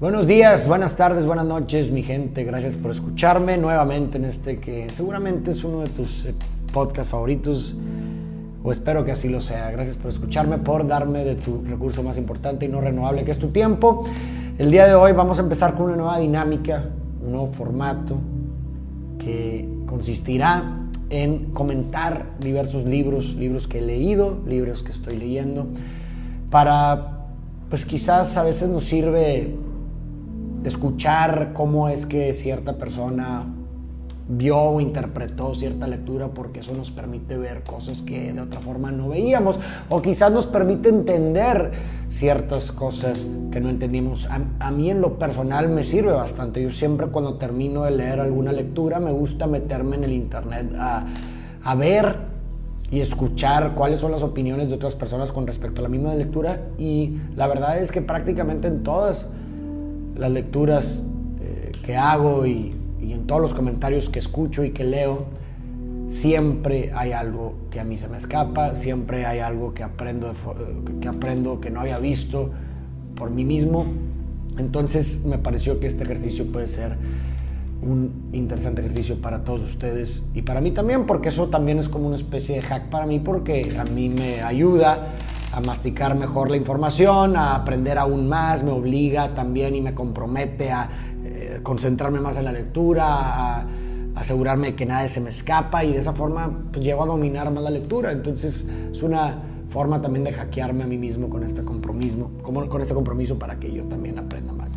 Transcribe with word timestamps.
Buenos 0.00 0.28
días, 0.28 0.68
buenas 0.68 0.94
tardes, 0.94 1.26
buenas 1.26 1.44
noches, 1.44 1.90
mi 1.90 2.04
gente. 2.04 2.44
Gracias 2.44 2.76
por 2.76 2.92
escucharme 2.92 3.58
nuevamente 3.58 4.16
en 4.16 4.26
este 4.26 4.60
que 4.60 4.88
seguramente 4.90 5.50
es 5.50 5.64
uno 5.64 5.80
de 5.80 5.88
tus 5.88 6.24
eh, 6.24 6.36
podcasts 6.72 7.10
favoritos, 7.10 7.76
o 8.62 8.70
espero 8.70 9.04
que 9.04 9.10
así 9.10 9.28
lo 9.28 9.40
sea. 9.40 9.72
Gracias 9.72 9.96
por 9.96 10.12
escucharme, 10.12 10.58
por 10.58 10.86
darme 10.86 11.24
de 11.24 11.34
tu 11.34 11.64
recurso 11.64 12.04
más 12.04 12.16
importante 12.16 12.66
y 12.66 12.68
no 12.68 12.80
renovable, 12.80 13.24
que 13.24 13.32
es 13.32 13.38
tu 13.38 13.48
tiempo. 13.48 14.04
El 14.56 14.70
día 14.70 14.86
de 14.86 14.94
hoy 14.94 15.10
vamos 15.10 15.40
a 15.40 15.42
empezar 15.42 15.74
con 15.74 15.86
una 15.86 15.96
nueva 15.96 16.18
dinámica, 16.20 16.90
un 17.20 17.32
nuevo 17.32 17.52
formato 17.52 18.18
que 19.18 19.68
consistirá 19.86 20.78
en 21.10 21.46
comentar 21.46 22.36
diversos 22.38 22.84
libros, 22.84 23.34
libros 23.34 23.66
que 23.66 23.80
he 23.80 23.82
leído, 23.82 24.38
libros 24.46 24.84
que 24.84 24.92
estoy 24.92 25.16
leyendo, 25.16 25.66
para, 26.50 27.24
pues 27.68 27.84
quizás 27.84 28.36
a 28.36 28.44
veces 28.44 28.68
nos 28.68 28.84
sirve 28.84 29.56
escuchar 30.68 31.52
cómo 31.54 31.88
es 31.88 32.06
que 32.06 32.32
cierta 32.32 32.78
persona 32.78 33.46
vio 34.28 34.58
o 34.58 34.80
interpretó 34.80 35.54
cierta 35.54 35.86
lectura 35.86 36.28
porque 36.28 36.60
eso 36.60 36.74
nos 36.74 36.90
permite 36.90 37.38
ver 37.38 37.62
cosas 37.62 38.02
que 38.02 38.32
de 38.32 38.40
otra 38.40 38.60
forma 38.60 38.90
no 38.92 39.08
veíamos 39.08 39.58
o 39.88 40.02
quizás 40.02 40.30
nos 40.30 40.46
permite 40.46 40.90
entender 40.90 41.72
ciertas 42.08 42.70
cosas 42.70 43.26
que 43.50 43.60
no 43.60 43.70
entendimos. 43.70 44.28
A, 44.60 44.70
mí 44.70 44.90
en 44.90 45.00
lo 45.00 45.18
personal 45.18 45.70
me 45.70 45.82
sirve 45.82 46.12
bastante. 46.12 46.62
Yo 46.62 46.70
siempre 46.70 47.06
cuando 47.06 47.38
termino 47.38 47.84
de 47.84 47.92
leer 47.92 48.20
alguna 48.20 48.52
lectura 48.52 49.00
me 49.00 49.12
gusta 49.12 49.46
meterme 49.46 49.96
en 49.96 50.04
el 50.04 50.12
internet 50.12 50.74
a, 50.78 51.06
a 51.64 51.74
ver 51.74 52.16
y 52.90 53.00
escuchar 53.00 53.74
cuáles 53.74 54.00
son 54.00 54.12
las 54.12 54.22
opiniones 54.22 54.68
de 54.68 54.74
otras 54.74 54.94
personas 54.94 55.32
con 55.32 55.46
respecto 55.46 55.80
a 55.80 55.82
la 55.82 55.88
misma 55.88 56.14
lectura 56.14 56.68
y 56.78 57.18
la 57.36 57.46
verdad 57.46 57.78
es 57.78 57.92
que 57.92 58.00
prácticamente 58.02 58.68
en 58.68 58.82
todas 58.82 59.28
las 60.18 60.30
lecturas 60.30 61.02
eh, 61.40 61.72
que 61.84 61.96
hago 61.96 62.44
y, 62.44 62.74
en 63.00 63.26
todos 63.26 63.40
los 63.40 63.54
comentarios 63.54 64.10
que 64.10 64.18
escucho 64.18 64.64
y 64.64 64.70
que 64.70 64.84
leo, 64.84 65.26
siempre 66.08 66.90
hay 66.94 67.12
algo 67.12 67.54
que 67.70 67.80
a 67.80 67.84
mí 67.84 67.96
se 67.96 68.08
me 68.08 68.16
escapa, 68.16 68.74
siempre 68.74 69.24
hay 69.24 69.38
algo 69.38 69.72
que 69.72 69.82
aprendo, 69.82 70.32
que 71.00 71.08
aprendo 71.08 71.60
que 71.60 71.70
no 71.70 71.80
había 71.80 71.98
visto 71.98 72.50
por 73.14 73.30
mí 73.30 73.44
mismo. 73.44 73.86
Entonces 74.58 75.24
me 75.24 75.38
pareció 75.38 75.80
que 75.80 75.86
este 75.86 76.04
ejercicio 76.04 76.50
puede 76.50 76.66
ser 76.66 76.96
un 77.80 78.28
interesante 78.32 78.80
ejercicio 78.80 79.20
para 79.20 79.44
todos 79.44 79.62
ustedes 79.62 80.24
y 80.34 80.42
para 80.42 80.60
mí 80.60 80.72
también, 80.72 81.06
porque 81.06 81.28
eso 81.28 81.48
también 81.48 81.78
es 81.78 81.88
como 81.88 82.08
una 82.08 82.16
especie 82.16 82.56
de 82.56 82.62
hack 82.62 82.90
para 82.90 83.06
mí, 83.06 83.20
porque 83.20 83.76
a 83.78 83.84
mí 83.84 84.08
me 84.08 84.42
ayuda 84.42 85.14
a 85.52 85.60
masticar 85.60 86.14
mejor 86.14 86.50
la 86.50 86.56
información, 86.56 87.36
a 87.36 87.54
aprender 87.54 87.98
aún 87.98 88.28
más, 88.28 88.62
me 88.62 88.70
obliga 88.70 89.34
también 89.34 89.74
y 89.74 89.80
me 89.80 89.94
compromete 89.94 90.70
a 90.70 90.88
eh, 91.24 91.60
concentrarme 91.62 92.20
más 92.20 92.36
en 92.36 92.44
la 92.44 92.52
lectura, 92.52 93.06
a, 93.06 93.66
asegurarme 94.14 94.74
que 94.74 94.84
nada 94.84 95.06
se 95.06 95.20
me 95.20 95.30
escapa 95.30 95.84
y 95.84 95.92
de 95.92 96.00
esa 96.00 96.12
forma 96.12 96.50
pues, 96.72 96.84
llego 96.84 97.04
a 97.04 97.06
dominar 97.06 97.50
más 97.52 97.62
la 97.62 97.70
lectura. 97.70 98.10
Entonces 98.10 98.64
es 98.92 99.02
una 99.02 99.38
forma 99.68 100.02
también 100.02 100.24
de 100.24 100.32
hackearme 100.32 100.84
a 100.84 100.86
mí 100.86 100.98
mismo 100.98 101.28
con 101.28 101.44
este 101.44 101.62
compromiso, 101.62 102.30
con 102.42 102.80
este 102.80 102.94
compromiso 102.94 103.38
para 103.38 103.60
que 103.60 103.72
yo 103.72 103.84
también 103.84 104.18
aprenda 104.18 104.52
más. 104.52 104.72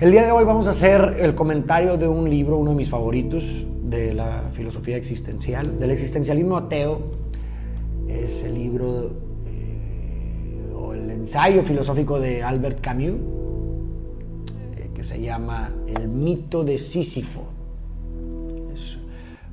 El 0.00 0.10
día 0.10 0.24
de 0.24 0.32
hoy 0.32 0.44
vamos 0.44 0.66
a 0.66 0.70
hacer 0.70 1.16
el 1.20 1.34
comentario 1.34 1.96
de 1.96 2.08
un 2.08 2.28
libro, 2.28 2.56
uno 2.58 2.72
de 2.72 2.76
mis 2.76 2.90
favoritos, 2.90 3.64
de 3.84 4.12
la 4.12 4.50
filosofía 4.52 4.96
existencial, 4.96 5.78
del 5.78 5.92
existencialismo 5.92 6.56
ateo. 6.56 7.00
Es 8.08 8.42
el 8.42 8.54
libro 8.54 9.31
ensayo 10.94 11.64
filosófico 11.64 12.20
de 12.20 12.42
Albert 12.42 12.80
Camus, 12.80 13.20
eh, 14.76 14.90
que 14.94 15.02
se 15.02 15.20
llama 15.20 15.72
El 15.86 16.08
mito 16.08 16.64
de 16.64 16.78
Sísifo. 16.78 17.44
Es 18.72 18.98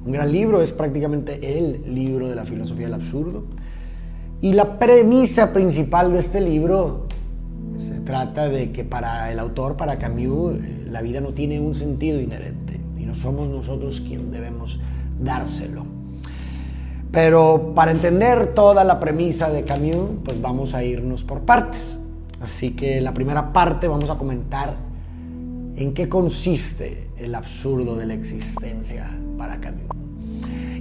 un 0.06 0.12
gran 0.12 0.32
libro, 0.32 0.62
es 0.62 0.72
prácticamente 0.72 1.58
el 1.58 1.94
libro 1.94 2.28
de 2.28 2.36
la 2.36 2.46
filosofía 2.46 2.86
del 2.86 2.94
absurdo. 2.94 3.44
Y 4.42 4.54
la 4.54 4.80
premisa 4.80 5.52
principal 5.52 6.14
de 6.14 6.20
este 6.20 6.40
libro 6.40 7.08
se 7.76 8.00
trata 8.02 8.50
de 8.50 8.72
que 8.72 8.84
para 8.84 9.32
el 9.32 9.40
autor, 9.40 9.78
para 9.78 9.98
Camus, 10.00 10.56
eh, 10.56 10.88
la 10.90 11.02
vida 11.02 11.22
no 11.22 11.34
tiene 11.34 11.60
un 11.60 11.76
sentido 11.76 12.20
inherente 12.20 12.80
y 12.98 13.06
no 13.06 13.16
somos 13.16 13.48
nosotros 13.50 14.02
quien 14.02 14.32
debemos 14.32 14.80
dárselo. 15.20 15.99
Pero 17.12 17.74
para 17.74 17.92
entender 17.92 18.54
toda 18.54 18.84
la 18.84 19.00
premisa 19.00 19.50
de 19.50 19.64
Camus, 19.64 20.12
pues 20.24 20.40
vamos 20.40 20.76
a 20.76 20.84
irnos 20.84 21.24
por 21.24 21.42
partes. 21.42 21.98
Así 22.40 22.72
que 22.72 23.02
la 23.02 23.14
primera 23.14 23.52
parte 23.52 23.88
vamos 23.88 24.10
a 24.10 24.18
comentar 24.18 24.76
en 25.76 25.94
qué 25.94 26.08
consiste 26.08 27.10
el 27.18 27.34
absurdo 27.34 27.96
de 27.96 28.06
la 28.06 28.14
existencia 28.14 29.10
para 29.38 29.60
Camus. 29.60 29.90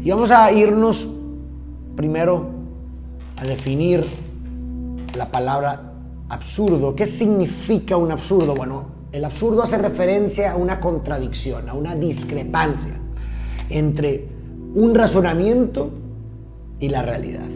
Y 0.05 0.11
vamos 0.11 0.31
a 0.31 0.53
irnos 0.53 1.09
primero 1.97 2.47
a 3.37 3.45
definir 3.45 4.05
la 5.17 5.31
palabra 5.31 5.95
absurdo. 6.29 6.95
¿Qué 6.95 7.07
significa 7.07 7.97
un 7.97 8.13
absurdo? 8.13 8.55
Bueno, 8.55 8.85
el 9.13 9.25
absurdo 9.25 9.63
hace 9.63 9.79
referencia 9.79 10.53
a 10.53 10.57
una 10.57 10.79
contradicción, 10.79 11.69
a 11.71 11.75
una 11.75 11.95
discrepancia 11.95 12.93
entre 13.71 14.29
un 14.75 14.95
razonamiento 14.95 15.91
y 16.81 16.89
la 16.89 17.03
realidad. 17.03 17.49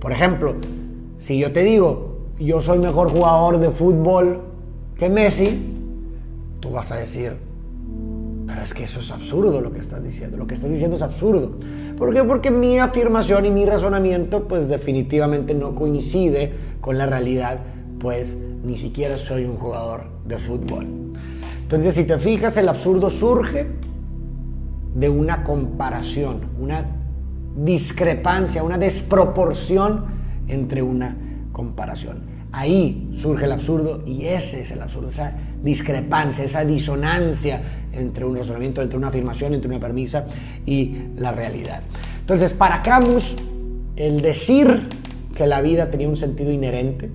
Por 0.00 0.12
ejemplo, 0.12 0.54
si 1.18 1.38
yo 1.38 1.52
te 1.52 1.62
digo, 1.62 2.18
yo 2.38 2.60
soy 2.60 2.78
mejor 2.78 3.10
jugador 3.10 3.58
de 3.58 3.70
fútbol 3.70 4.40
que 4.96 5.08
Messi, 5.08 5.74
tú 6.60 6.70
vas 6.70 6.92
a 6.92 6.96
decir, 6.96 7.36
pero 8.46 8.62
es 8.62 8.72
que 8.72 8.84
eso 8.84 9.00
es 9.00 9.10
absurdo 9.10 9.60
lo 9.60 9.72
que 9.72 9.80
estás 9.80 10.02
diciendo, 10.02 10.36
lo 10.36 10.46
que 10.46 10.54
estás 10.54 10.70
diciendo 10.70 10.96
es 10.96 11.02
absurdo. 11.02 11.58
¿Por 11.96 12.14
qué? 12.14 12.22
Porque 12.24 12.50
mi 12.50 12.78
afirmación 12.78 13.46
y 13.46 13.50
mi 13.50 13.64
razonamiento 13.64 14.46
pues 14.46 14.68
definitivamente 14.68 15.54
no 15.54 15.74
coincide 15.74 16.52
con 16.80 16.98
la 16.98 17.06
realidad, 17.06 17.60
pues 17.98 18.36
ni 18.64 18.76
siquiera 18.76 19.18
soy 19.18 19.44
un 19.44 19.56
jugador 19.56 20.04
de 20.26 20.38
fútbol. 20.38 20.86
Entonces, 21.62 21.94
si 21.94 22.04
te 22.04 22.18
fijas, 22.18 22.56
el 22.56 22.68
absurdo 22.68 23.10
surge 23.10 23.66
de 24.94 25.08
una 25.08 25.42
comparación, 25.42 26.40
una 26.60 26.86
discrepancia, 27.56 28.62
una 28.62 28.78
desproporción 28.78 30.04
entre 30.48 30.82
una 30.82 31.16
comparación. 31.52 32.36
Ahí 32.52 33.10
surge 33.14 33.44
el 33.44 33.52
absurdo 33.52 34.02
y 34.06 34.26
ese 34.26 34.62
es 34.62 34.70
el 34.70 34.80
absurdo, 34.80 35.08
esa 35.08 35.36
discrepancia, 35.62 36.44
esa 36.44 36.64
disonancia 36.64 37.60
entre 37.92 38.24
un 38.24 38.36
razonamiento, 38.36 38.82
entre 38.82 38.96
una 38.96 39.08
afirmación, 39.08 39.54
entre 39.54 39.70
una 39.70 39.80
permisa 39.80 40.26
y 40.64 40.96
la 41.16 41.32
realidad. 41.32 41.82
Entonces, 42.20 42.54
para 42.54 42.82
Camus, 42.82 43.36
el 43.96 44.20
decir 44.20 44.88
que 45.34 45.46
la 45.46 45.60
vida 45.60 45.90
tenía 45.90 46.08
un 46.08 46.16
sentido 46.16 46.50
inherente, 46.50 47.10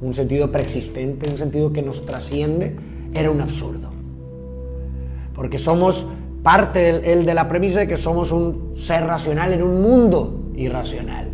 un 0.00 0.14
sentido 0.14 0.50
preexistente, 0.50 1.30
un 1.30 1.38
sentido 1.38 1.72
que 1.72 1.82
nos 1.82 2.04
trasciende, 2.04 2.76
era 3.14 3.30
un 3.30 3.40
absurdo. 3.40 3.90
Porque 5.34 5.58
somos 5.58 6.06
parte 6.44 7.10
el, 7.10 7.24
de 7.24 7.34
la 7.34 7.48
premisa 7.48 7.80
de 7.80 7.88
que 7.88 7.96
somos 7.96 8.30
un 8.30 8.74
ser 8.76 9.06
racional 9.06 9.54
en 9.54 9.62
un 9.62 9.80
mundo 9.80 10.50
irracional. 10.54 11.30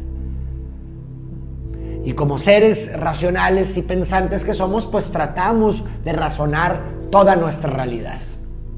Y 2.05 2.13
como 2.13 2.39
seres 2.39 2.97
racionales 2.97 3.77
y 3.77 3.83
pensantes 3.83 4.45
que 4.45 4.55
somos, 4.55 4.87
pues 4.87 5.11
tratamos 5.11 5.83
de 6.05 6.13
razonar 6.13 6.81
toda 7.11 7.35
nuestra 7.35 7.71
realidad. 7.71 8.21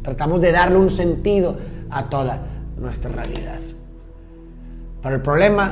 Tratamos 0.03 0.41
de 0.41 0.53
darle 0.53 0.79
un 0.79 0.89
sentido 0.89 1.57
a 1.91 2.09
toda 2.09 2.41
nuestra 2.79 3.11
realidad. 3.13 3.61
Pero 5.03 5.15
el 5.15 5.21
problema 5.21 5.71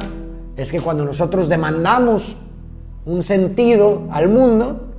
es 0.57 0.71
que 0.71 0.83
cuando 0.83 1.07
nosotros 1.07 1.49
demandamos 1.49 2.37
un 3.07 3.23
sentido 3.23 4.09
al 4.13 4.29
mundo, 4.29 4.93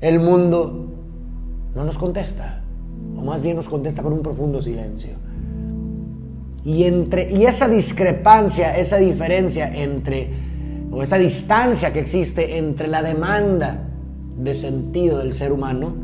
el 0.00 0.20
mundo 0.20 0.86
no 1.74 1.84
nos 1.84 1.98
contesta 1.98 2.57
más 3.28 3.42
bien 3.42 3.56
nos 3.56 3.68
contesta 3.68 4.02
con 4.02 4.12
un 4.12 4.22
profundo 4.22 4.60
silencio. 4.60 5.10
Y, 6.64 6.84
entre, 6.84 7.30
y 7.32 7.44
esa 7.44 7.68
discrepancia, 7.68 8.76
esa 8.76 8.98
diferencia 8.98 9.72
entre, 9.74 10.30
o 10.90 11.02
esa 11.02 11.16
distancia 11.16 11.92
que 11.92 12.00
existe 12.00 12.58
entre 12.58 12.88
la 12.88 13.02
demanda 13.02 13.88
de 14.36 14.54
sentido 14.54 15.18
del 15.18 15.34
ser 15.34 15.52
humano 15.52 15.94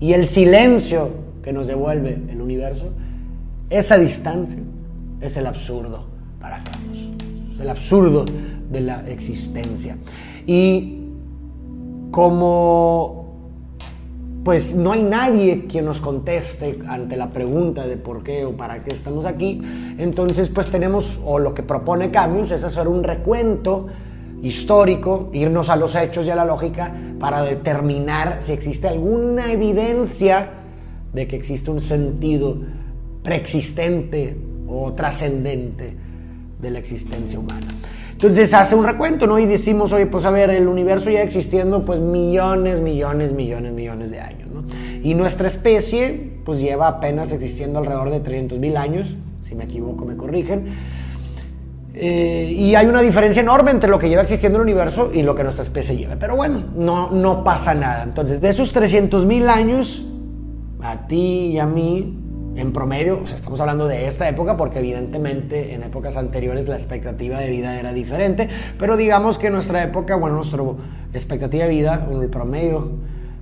y 0.00 0.12
el 0.12 0.26
silencio 0.26 1.10
que 1.42 1.52
nos 1.52 1.66
devuelve 1.66 2.22
el 2.28 2.40
universo, 2.40 2.90
esa 3.70 3.98
distancia 3.98 4.62
es 5.20 5.36
el 5.36 5.46
absurdo 5.46 6.06
para 6.40 6.62
Carlos, 6.64 7.06
es 7.54 7.60
el 7.60 7.68
absurdo 7.68 8.24
de 8.70 8.80
la 8.80 9.04
existencia. 9.08 9.96
Y 10.46 11.00
como 12.10 13.23
pues 14.44 14.74
no 14.74 14.92
hay 14.92 15.02
nadie 15.02 15.66
quien 15.66 15.86
nos 15.86 16.00
conteste 16.00 16.78
ante 16.86 17.16
la 17.16 17.30
pregunta 17.30 17.86
de 17.86 17.96
por 17.96 18.22
qué 18.22 18.44
o 18.44 18.52
para 18.52 18.84
qué 18.84 18.92
estamos 18.92 19.24
aquí. 19.24 19.62
Entonces, 19.96 20.50
pues 20.50 20.68
tenemos, 20.68 21.18
o 21.24 21.38
lo 21.38 21.54
que 21.54 21.62
propone 21.62 22.10
Camus 22.10 22.50
es 22.50 22.62
hacer 22.62 22.86
un 22.86 23.02
recuento 23.02 23.86
histórico, 24.42 25.30
irnos 25.32 25.70
a 25.70 25.76
los 25.76 25.94
hechos 25.94 26.26
y 26.26 26.30
a 26.30 26.36
la 26.36 26.44
lógica 26.44 26.94
para 27.18 27.42
determinar 27.42 28.38
si 28.40 28.52
existe 28.52 28.86
alguna 28.86 29.50
evidencia 29.50 30.50
de 31.14 31.26
que 31.26 31.36
existe 31.36 31.70
un 31.70 31.80
sentido 31.80 32.58
preexistente 33.22 34.36
o 34.68 34.92
trascendente 34.92 35.96
de 36.60 36.70
la 36.70 36.78
existencia 36.78 37.38
humana. 37.38 37.68
Entonces 38.14 38.54
hace 38.54 38.74
un 38.74 38.84
recuento, 38.86 39.26
¿no? 39.26 39.38
Y 39.38 39.46
decimos, 39.46 39.92
oye, 39.92 40.06
pues 40.06 40.24
a 40.24 40.30
ver, 40.30 40.50
el 40.50 40.68
universo 40.68 41.10
ya 41.10 41.22
existiendo 41.22 41.84
pues 41.84 42.00
millones, 42.00 42.80
millones, 42.80 43.32
millones, 43.32 43.72
millones 43.72 44.10
de 44.10 44.20
años, 44.20 44.48
¿no? 44.50 44.64
Y 45.02 45.14
nuestra 45.14 45.46
especie 45.46 46.32
pues 46.44 46.60
lleva 46.60 46.88
apenas 46.88 47.32
existiendo 47.32 47.78
alrededor 47.78 48.10
de 48.10 48.20
300 48.20 48.58
mil 48.58 48.76
años, 48.76 49.16
si 49.42 49.54
me 49.54 49.64
equivoco 49.64 50.04
me 50.04 50.16
corrigen. 50.16 50.68
Eh, 51.96 52.52
y 52.56 52.74
hay 52.74 52.86
una 52.86 53.00
diferencia 53.00 53.40
enorme 53.40 53.70
entre 53.70 53.88
lo 53.88 53.98
que 53.98 54.08
lleva 54.08 54.22
existiendo 54.22 54.58
el 54.58 54.62
universo 54.62 55.10
y 55.12 55.22
lo 55.22 55.34
que 55.34 55.44
nuestra 55.44 55.62
especie 55.62 55.96
lleva. 55.96 56.16
Pero 56.16 56.36
bueno, 56.36 56.64
no, 56.76 57.10
no 57.10 57.44
pasa 57.44 57.74
nada. 57.74 58.02
Entonces, 58.02 58.40
de 58.40 58.48
esos 58.48 58.72
300 58.72 59.26
mil 59.26 59.48
años, 59.48 60.04
a 60.82 61.06
ti 61.06 61.52
y 61.52 61.58
a 61.58 61.66
mí, 61.66 62.18
en 62.56 62.72
promedio, 62.72 63.20
o 63.22 63.26
sea, 63.26 63.36
estamos 63.36 63.60
hablando 63.60 63.88
de 63.88 64.06
esta 64.06 64.28
época 64.28 64.56
porque 64.56 64.78
evidentemente 64.78 65.74
en 65.74 65.82
épocas 65.82 66.16
anteriores 66.16 66.68
la 66.68 66.76
expectativa 66.76 67.38
de 67.38 67.48
vida 67.50 67.78
era 67.78 67.92
diferente, 67.92 68.48
pero 68.78 68.96
digamos 68.96 69.38
que 69.38 69.48
en 69.48 69.54
nuestra 69.54 69.82
época, 69.82 70.16
bueno, 70.16 70.36
nuestra 70.36 70.62
expectativa 71.12 71.64
de 71.64 71.70
vida, 71.70 72.08
el 72.10 72.28
promedio 72.28 72.92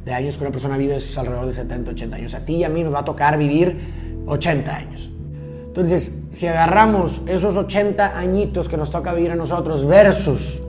de 0.04 0.14
años 0.14 0.36
que 0.36 0.44
una 0.44 0.50
persona 0.50 0.76
vive 0.76 0.96
es 0.96 1.16
alrededor 1.16 1.46
de 1.46 1.52
70, 1.52 1.90
80 1.92 2.16
años. 2.16 2.34
A 2.34 2.44
ti 2.44 2.56
y 2.56 2.64
a 2.64 2.68
mí 2.68 2.82
nos 2.82 2.94
va 2.94 3.00
a 3.00 3.04
tocar 3.04 3.38
vivir 3.38 3.78
80 4.26 4.74
años. 4.74 5.10
Entonces, 5.66 6.14
si 6.30 6.46
agarramos 6.46 7.22
esos 7.26 7.56
80 7.56 8.18
añitos 8.18 8.68
que 8.68 8.76
nos 8.76 8.90
toca 8.90 9.12
vivir 9.14 9.30
a 9.30 9.36
nosotros 9.36 9.86
versus 9.86 10.60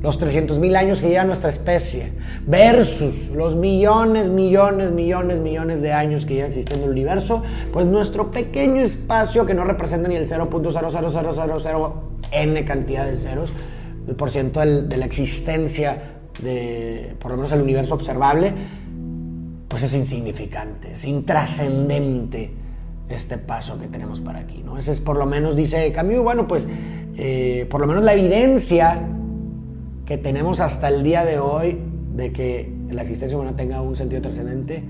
los 0.00 0.18
300 0.18 0.58
mil 0.60 0.76
años 0.76 1.00
que 1.00 1.08
lleva 1.08 1.24
nuestra 1.24 1.50
especie, 1.50 2.12
versus 2.46 3.30
los 3.30 3.56
millones, 3.56 4.28
millones, 4.28 4.92
millones, 4.92 5.40
millones 5.40 5.82
de 5.82 5.92
años 5.92 6.24
que 6.24 6.34
lleva 6.34 6.46
existiendo 6.48 6.84
el 6.86 6.92
universo, 6.92 7.42
pues 7.72 7.84
nuestro 7.86 8.30
pequeño 8.30 8.80
espacio 8.80 9.44
que 9.44 9.54
no 9.54 9.64
representa 9.64 10.08
ni 10.08 10.14
el 10.14 10.28
0.00000 10.28 11.92
n 12.30 12.64
cantidad 12.64 13.06
de 13.06 13.16
ceros, 13.16 13.52
el 14.06 14.14
por 14.14 14.30
ciento 14.30 14.60
de 14.60 14.96
la 14.96 15.04
existencia 15.04 16.18
de, 16.40 17.16
por 17.18 17.32
lo 17.32 17.36
menos 17.36 17.50
el 17.52 17.62
universo 17.62 17.94
observable, 17.94 18.54
pues 19.66 19.82
es 19.82 19.92
insignificante, 19.94 20.92
es 20.92 21.04
intrascendente 21.04 22.52
este 23.08 23.38
paso 23.38 23.78
que 23.78 23.88
tenemos 23.88 24.20
para 24.20 24.40
aquí. 24.40 24.62
¿no? 24.64 24.78
Ese 24.78 24.92
es 24.92 25.00
por 25.00 25.18
lo 25.18 25.26
menos, 25.26 25.56
dice 25.56 25.90
Camus, 25.92 26.18
bueno, 26.18 26.46
pues 26.46 26.68
eh, 27.16 27.66
por 27.68 27.80
lo 27.80 27.86
menos 27.86 28.04
la 28.04 28.12
evidencia 28.12 29.02
que 30.08 30.16
tenemos 30.16 30.60
hasta 30.60 30.88
el 30.88 31.02
día 31.02 31.22
de 31.22 31.38
hoy 31.38 31.82
de 32.14 32.32
que 32.32 32.72
la 32.88 33.02
existencia 33.02 33.36
humana 33.36 33.54
tenga 33.54 33.82
un 33.82 33.94
sentido 33.94 34.22
trascendente, 34.22 34.82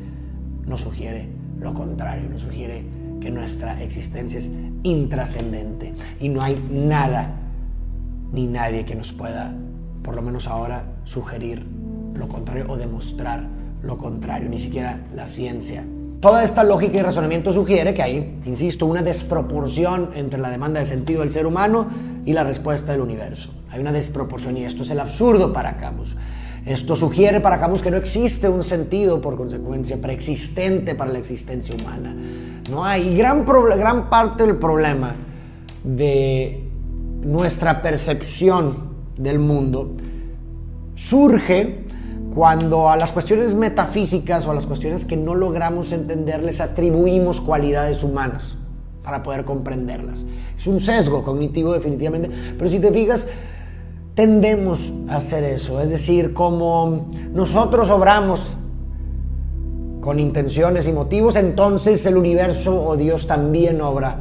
nos 0.64 0.82
sugiere 0.82 1.28
lo 1.58 1.74
contrario, 1.74 2.30
nos 2.30 2.42
sugiere 2.42 2.84
que 3.20 3.28
nuestra 3.28 3.82
existencia 3.82 4.38
es 4.38 4.48
intrascendente 4.84 5.92
y 6.20 6.28
no 6.28 6.40
hay 6.40 6.54
nada 6.70 7.34
ni 8.30 8.46
nadie 8.46 8.84
que 8.84 8.94
nos 8.94 9.12
pueda, 9.12 9.52
por 10.04 10.14
lo 10.14 10.22
menos 10.22 10.46
ahora, 10.46 10.84
sugerir 11.02 11.66
lo 12.14 12.28
contrario 12.28 12.66
o 12.68 12.76
demostrar 12.76 13.44
lo 13.82 13.98
contrario, 13.98 14.48
ni 14.48 14.60
siquiera 14.60 15.00
la 15.16 15.26
ciencia. 15.26 15.84
Toda 16.20 16.44
esta 16.44 16.62
lógica 16.62 16.96
y 16.96 17.02
razonamiento 17.02 17.52
sugiere 17.52 17.92
que 17.92 18.02
hay, 18.02 18.40
insisto, 18.46 18.86
una 18.86 19.02
desproporción 19.02 20.10
entre 20.14 20.38
la 20.38 20.50
demanda 20.50 20.78
de 20.78 20.86
sentido 20.86 21.22
del 21.22 21.32
ser 21.32 21.44
humano 21.44 21.88
y 22.28 22.34
la 22.34 22.44
respuesta 22.44 22.92
del 22.92 23.00
universo. 23.00 23.48
Hay 23.70 23.80
una 23.80 23.90
desproporción 23.90 24.54
y 24.58 24.64
esto 24.64 24.82
es 24.82 24.90
el 24.90 25.00
absurdo 25.00 25.50
para 25.50 25.78
Camus. 25.78 26.14
Esto 26.66 26.94
sugiere 26.94 27.40
para 27.40 27.58
Camus 27.58 27.80
que 27.80 27.90
no 27.90 27.96
existe 27.96 28.50
un 28.50 28.62
sentido, 28.62 29.22
por 29.22 29.34
consecuencia, 29.38 29.98
preexistente 29.98 30.94
para 30.94 31.10
la 31.10 31.20
existencia 31.20 31.74
humana. 31.74 32.14
No 32.70 32.84
hay. 32.84 33.08
Y 33.08 33.16
gran, 33.16 33.46
gran 33.46 34.10
parte 34.10 34.44
del 34.44 34.56
problema 34.56 35.14
de 35.82 36.68
nuestra 37.22 37.80
percepción 37.80 38.90
del 39.16 39.38
mundo 39.38 39.96
surge 40.96 41.86
cuando 42.34 42.90
a 42.90 42.98
las 42.98 43.10
cuestiones 43.10 43.54
metafísicas 43.54 44.46
o 44.46 44.50
a 44.50 44.54
las 44.54 44.66
cuestiones 44.66 45.06
que 45.06 45.16
no 45.16 45.34
logramos 45.34 45.92
entender 45.92 46.42
les 46.42 46.60
atribuimos 46.60 47.40
cualidades 47.40 48.04
humanas 48.04 48.58
para 49.08 49.22
poder 49.22 49.46
comprenderlas. 49.46 50.22
Es 50.58 50.66
un 50.66 50.82
sesgo 50.82 51.24
cognitivo 51.24 51.72
definitivamente, 51.72 52.30
pero 52.58 52.68
si 52.68 52.78
te 52.78 52.92
fijas, 52.92 53.26
tendemos 54.14 54.92
a 55.08 55.16
hacer 55.16 55.44
eso, 55.44 55.80
es 55.80 55.88
decir, 55.88 56.34
como 56.34 57.10
nosotros 57.32 57.88
obramos 57.88 58.46
con 60.02 60.20
intenciones 60.20 60.86
y 60.86 60.92
motivos, 60.92 61.36
entonces 61.36 62.04
el 62.04 62.18
universo 62.18 62.84
o 62.84 62.98
Dios 62.98 63.26
también 63.26 63.80
obra 63.80 64.18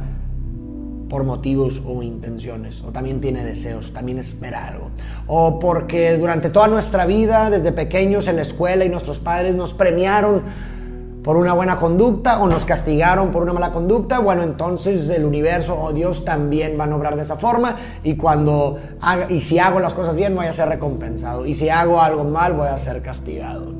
por 1.10 1.24
motivos 1.24 1.82
o 1.86 2.02
intenciones, 2.02 2.82
o 2.82 2.90
también 2.90 3.20
tiene 3.20 3.44
deseos, 3.44 3.92
también 3.92 4.18
espera 4.18 4.68
algo, 4.68 4.88
o 5.26 5.58
porque 5.58 6.16
durante 6.16 6.48
toda 6.48 6.68
nuestra 6.68 7.04
vida, 7.04 7.50
desde 7.50 7.72
pequeños 7.72 8.26
en 8.26 8.36
la 8.36 8.42
escuela 8.42 8.86
y 8.86 8.88
nuestros 8.88 9.18
padres 9.18 9.54
nos 9.54 9.74
premiaron 9.74 10.44
por 11.28 11.36
una 11.36 11.52
buena 11.52 11.76
conducta 11.76 12.40
o 12.40 12.48
nos 12.48 12.64
castigaron 12.64 13.30
por 13.32 13.42
una 13.42 13.52
mala 13.52 13.70
conducta, 13.70 14.18
bueno, 14.18 14.42
entonces 14.42 15.10
el 15.10 15.26
universo 15.26 15.78
o 15.78 15.92
Dios 15.92 16.24
también 16.24 16.78
van 16.78 16.90
a 16.90 16.96
obrar 16.96 17.16
de 17.16 17.22
esa 17.22 17.36
forma 17.36 17.76
y 18.02 18.16
cuando 18.16 18.78
y 19.28 19.42
si 19.42 19.58
hago 19.58 19.78
las 19.78 19.92
cosas 19.92 20.16
bien 20.16 20.34
voy 20.34 20.46
a 20.46 20.54
ser 20.54 20.70
recompensado 20.70 21.44
y 21.44 21.52
si 21.52 21.68
hago 21.68 22.00
algo 22.00 22.24
mal 22.24 22.54
voy 22.54 22.68
a 22.68 22.78
ser 22.78 23.02
castigado. 23.02 23.74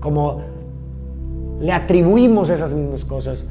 Como 0.00 0.42
le 1.60 1.72
atribuimos 1.72 2.50
esas 2.50 2.74
mismas 2.74 3.06
cosas 3.06 3.46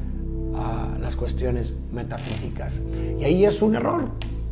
a 0.56 0.95
las 1.01 1.16
cuestiones 1.16 1.74
metafísicas. 1.92 2.80
Y 3.19 3.24
ahí 3.24 3.44
es 3.44 3.60
un 3.63 3.74
error 3.74 4.04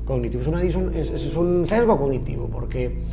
cognitivo, 0.03 0.41
es, 0.57 1.35
un 1.35 1.63
sesgo 1.67 1.95
cognitivo, 1.95 2.49
porque 2.51 3.03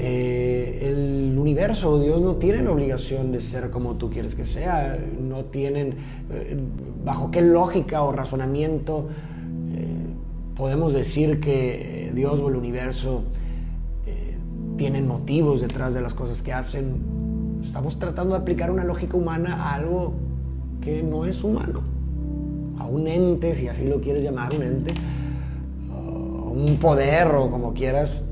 eh, 0.00 0.78
el 0.82 1.36
universo, 1.36 1.98
Dios 1.98 2.20
no 2.20 2.36
tiene 2.36 2.68
obligación 2.68 3.32
de 3.32 3.40
ser 3.40 3.70
como 3.70 3.96
tú 3.96 4.10
quieres 4.10 4.36
que 4.36 4.44
sea, 4.44 4.96
no 5.20 5.46
tienen, 5.46 5.96
eh, 6.30 6.56
bajo 7.04 7.32
qué 7.32 7.42
lógica 7.42 8.02
o 8.02 8.12
razonamiento 8.12 9.08
eh, 9.74 10.54
podemos 10.54 10.92
decir 10.92 11.40
que 11.40 12.12
Dios 12.14 12.38
o 12.38 12.48
el 12.48 12.54
universo 12.54 13.24
tienen 14.76 15.08
motivos 15.08 15.60
detrás 15.60 15.94
de 15.94 16.00
las 16.00 16.14
cosas 16.14 16.40
que 16.40 16.52
hacen. 16.52 17.58
Estamos 17.60 17.98
tratando 17.98 18.36
de 18.36 18.40
aplicar 18.42 18.70
una 18.70 18.84
lógica 18.84 19.16
humana 19.16 19.64
a 19.64 19.74
algo 19.74 20.12
que 20.80 21.02
no 21.02 21.26
es 21.26 21.42
humano 21.42 21.82
a 22.78 22.86
un 22.86 23.08
ente, 23.08 23.56
si 23.56 23.66
así 23.66 23.88
lo 23.88 24.00
quieres 24.00 24.22
llamar, 24.22 24.54
un 24.54 24.62
ente, 24.62 24.94
un 26.52 26.76
poder 26.80 27.26
o 27.34 27.50
como 27.50 27.74
quieras, 27.74 28.22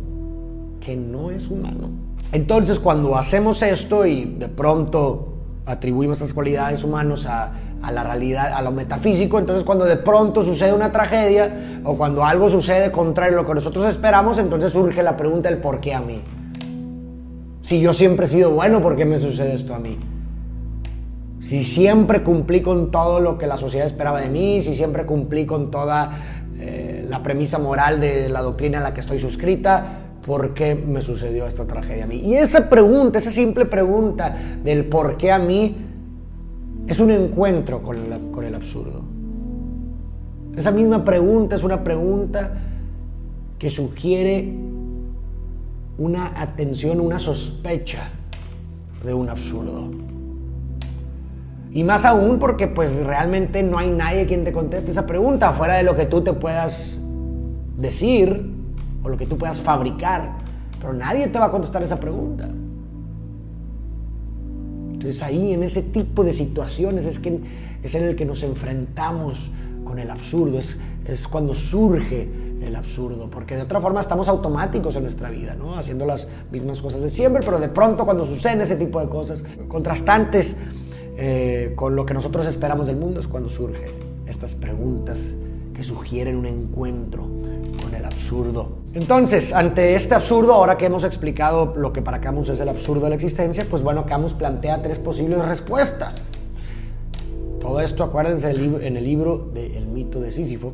que 0.86 0.94
no 0.96 1.32
es 1.32 1.48
humano. 1.48 1.90
Entonces 2.30 2.78
cuando 2.78 3.16
hacemos 3.16 3.60
esto 3.62 4.06
y 4.06 4.24
de 4.24 4.48
pronto 4.48 5.34
atribuimos 5.66 6.18
esas 6.18 6.32
cualidades 6.32 6.84
humanas 6.84 7.26
a, 7.26 7.52
a 7.82 7.90
la 7.90 8.04
realidad, 8.04 8.52
a 8.52 8.62
lo 8.62 8.70
metafísico, 8.70 9.40
entonces 9.40 9.64
cuando 9.64 9.84
de 9.84 9.96
pronto 9.96 10.44
sucede 10.44 10.72
una 10.72 10.92
tragedia 10.92 11.80
o 11.82 11.96
cuando 11.96 12.24
algo 12.24 12.48
sucede 12.48 12.92
contrario 12.92 13.36
a 13.36 13.42
lo 13.42 13.48
que 13.48 13.54
nosotros 13.54 13.84
esperamos, 13.86 14.38
entonces 14.38 14.70
surge 14.70 15.02
la 15.02 15.16
pregunta 15.16 15.48
del 15.48 15.58
por 15.58 15.80
qué 15.80 15.92
a 15.92 16.00
mí. 16.00 16.22
Si 17.62 17.80
yo 17.80 17.92
siempre 17.92 18.26
he 18.26 18.28
sido 18.28 18.52
bueno, 18.52 18.80
¿por 18.80 18.94
qué 18.94 19.04
me 19.04 19.18
sucede 19.18 19.54
esto 19.54 19.74
a 19.74 19.80
mí? 19.80 19.98
si 21.40 21.62
siempre 21.62 22.22
cumplí 22.22 22.60
con 22.60 22.90
todo 22.90 23.20
lo 23.20 23.38
que 23.38 23.46
la 23.46 23.56
sociedad 23.56 23.86
esperaba 23.86 24.20
de 24.20 24.28
mí, 24.28 24.62
si 24.62 24.74
siempre 24.74 25.06
cumplí 25.06 25.46
con 25.46 25.70
toda 25.70 26.10
eh, 26.58 27.06
la 27.08 27.22
premisa 27.22 27.58
moral 27.58 28.00
de 28.00 28.28
la 28.28 28.40
doctrina 28.40 28.78
en 28.78 28.82
la 28.82 28.94
que 28.94 29.00
estoy 29.00 29.20
suscrita, 29.20 30.05
¿por 30.26 30.54
qué 30.54 30.74
me 30.74 31.00
sucedió 31.00 31.46
esta 31.46 31.64
tragedia 31.64 32.04
a 32.04 32.06
mí? 32.08 32.16
Y 32.16 32.34
esa 32.34 32.68
pregunta, 32.68 33.18
esa 33.20 33.30
simple 33.30 33.64
pregunta 33.64 34.36
del 34.62 34.86
por 34.86 35.16
qué 35.16 35.30
a 35.30 35.38
mí, 35.38 35.76
es 36.88 36.98
un 36.98 37.10
encuentro 37.10 37.82
con, 37.82 37.96
el 38.44 38.54
absurdo. 38.54 39.02
Esa 40.56 40.72
misma 40.72 41.04
pregunta 41.04 41.56
es 41.56 41.62
una 41.62 41.82
pregunta 41.82 42.58
que 43.58 43.70
sugiere 43.70 44.52
una 45.98 46.40
atención, 46.40 47.00
una 47.00 47.18
sospecha 47.18 48.10
de 49.04 49.14
un 49.14 49.28
absurdo. 49.28 49.90
Y 51.72 51.84
más 51.84 52.04
aún 52.04 52.38
porque 52.38 52.68
pues 52.68 53.04
realmente 53.04 53.62
no 53.62 53.78
hay 53.78 53.90
nadie 53.90 54.26
quien 54.26 54.44
te 54.44 54.52
conteste 54.52 54.90
esa 54.90 55.06
pregunta, 55.06 55.52
fuera 55.52 55.74
de 55.74 55.82
lo 55.82 55.94
que 55.94 56.06
tú 56.06 56.22
te 56.22 56.32
puedas 56.32 56.98
decir 57.76 58.55
o 59.06 59.08
lo 59.08 59.16
que 59.16 59.26
tú 59.26 59.38
puedas 59.38 59.60
fabricar. 59.60 60.32
Pero 60.80 60.92
nadie 60.92 61.28
te 61.28 61.38
va 61.38 61.44
a 61.46 61.50
contestar 61.50 61.80
esa 61.82 62.00
pregunta. 62.00 62.48
Entonces 64.92 65.22
ahí 65.22 65.52
en 65.52 65.62
ese 65.62 65.82
tipo 65.82 66.24
de 66.24 66.32
situaciones 66.32 67.06
es, 67.06 67.20
que, 67.20 67.40
es 67.84 67.94
en 67.94 68.02
el 68.02 68.16
que 68.16 68.24
nos 68.24 68.42
enfrentamos 68.42 69.52
con 69.84 70.00
el 70.00 70.10
absurdo, 70.10 70.58
es, 70.58 70.78
es 71.04 71.28
cuando 71.28 71.54
surge 71.54 72.28
el 72.60 72.74
absurdo, 72.74 73.30
porque 73.30 73.54
de 73.54 73.62
otra 73.62 73.80
forma 73.80 74.00
estamos 74.00 74.26
automáticos 74.26 74.96
en 74.96 75.04
nuestra 75.04 75.30
vida, 75.30 75.54
¿no? 75.54 75.78
Haciendo 75.78 76.04
las 76.04 76.26
mismas 76.50 76.82
cosas 76.82 77.00
de 77.00 77.10
siempre, 77.10 77.44
pero 77.44 77.60
de 77.60 77.68
pronto 77.68 78.04
cuando 78.04 78.26
suceden 78.26 78.60
ese 78.62 78.74
tipo 78.74 78.98
de 79.00 79.08
cosas 79.08 79.44
contrastantes 79.68 80.56
eh, 81.16 81.74
con 81.76 81.94
lo 81.94 82.04
que 82.04 82.14
nosotros 82.14 82.44
esperamos 82.48 82.88
del 82.88 82.96
mundo 82.96 83.20
es 83.20 83.28
cuando 83.28 83.48
surgen 83.48 83.90
estas 84.26 84.56
preguntas 84.56 85.36
que 85.72 85.84
sugieren 85.84 86.34
un 86.34 86.46
encuentro 86.46 87.28
con 87.80 87.94
el 87.94 88.04
absurdo. 88.04 88.85
Entonces, 88.96 89.52
ante 89.52 89.94
este 89.94 90.14
absurdo, 90.14 90.54
ahora 90.54 90.78
que 90.78 90.86
hemos 90.86 91.04
explicado 91.04 91.74
lo 91.76 91.92
que 91.92 92.00
para 92.00 92.18
Camus 92.18 92.48
es 92.48 92.60
el 92.60 92.70
absurdo 92.70 93.02
de 93.02 93.10
la 93.10 93.14
existencia, 93.14 93.66
pues 93.68 93.82
bueno, 93.82 94.06
Camus 94.06 94.32
plantea 94.32 94.80
tres 94.80 94.98
posibles 94.98 95.44
respuestas. 95.44 96.14
Todo 97.60 97.82
esto, 97.82 98.04
acuérdense 98.04 98.48
en 98.48 98.96
el 98.96 99.04
libro 99.04 99.50
de 99.52 99.76
El 99.76 99.88
mito 99.88 100.18
de 100.18 100.32
Sísifo. 100.32 100.72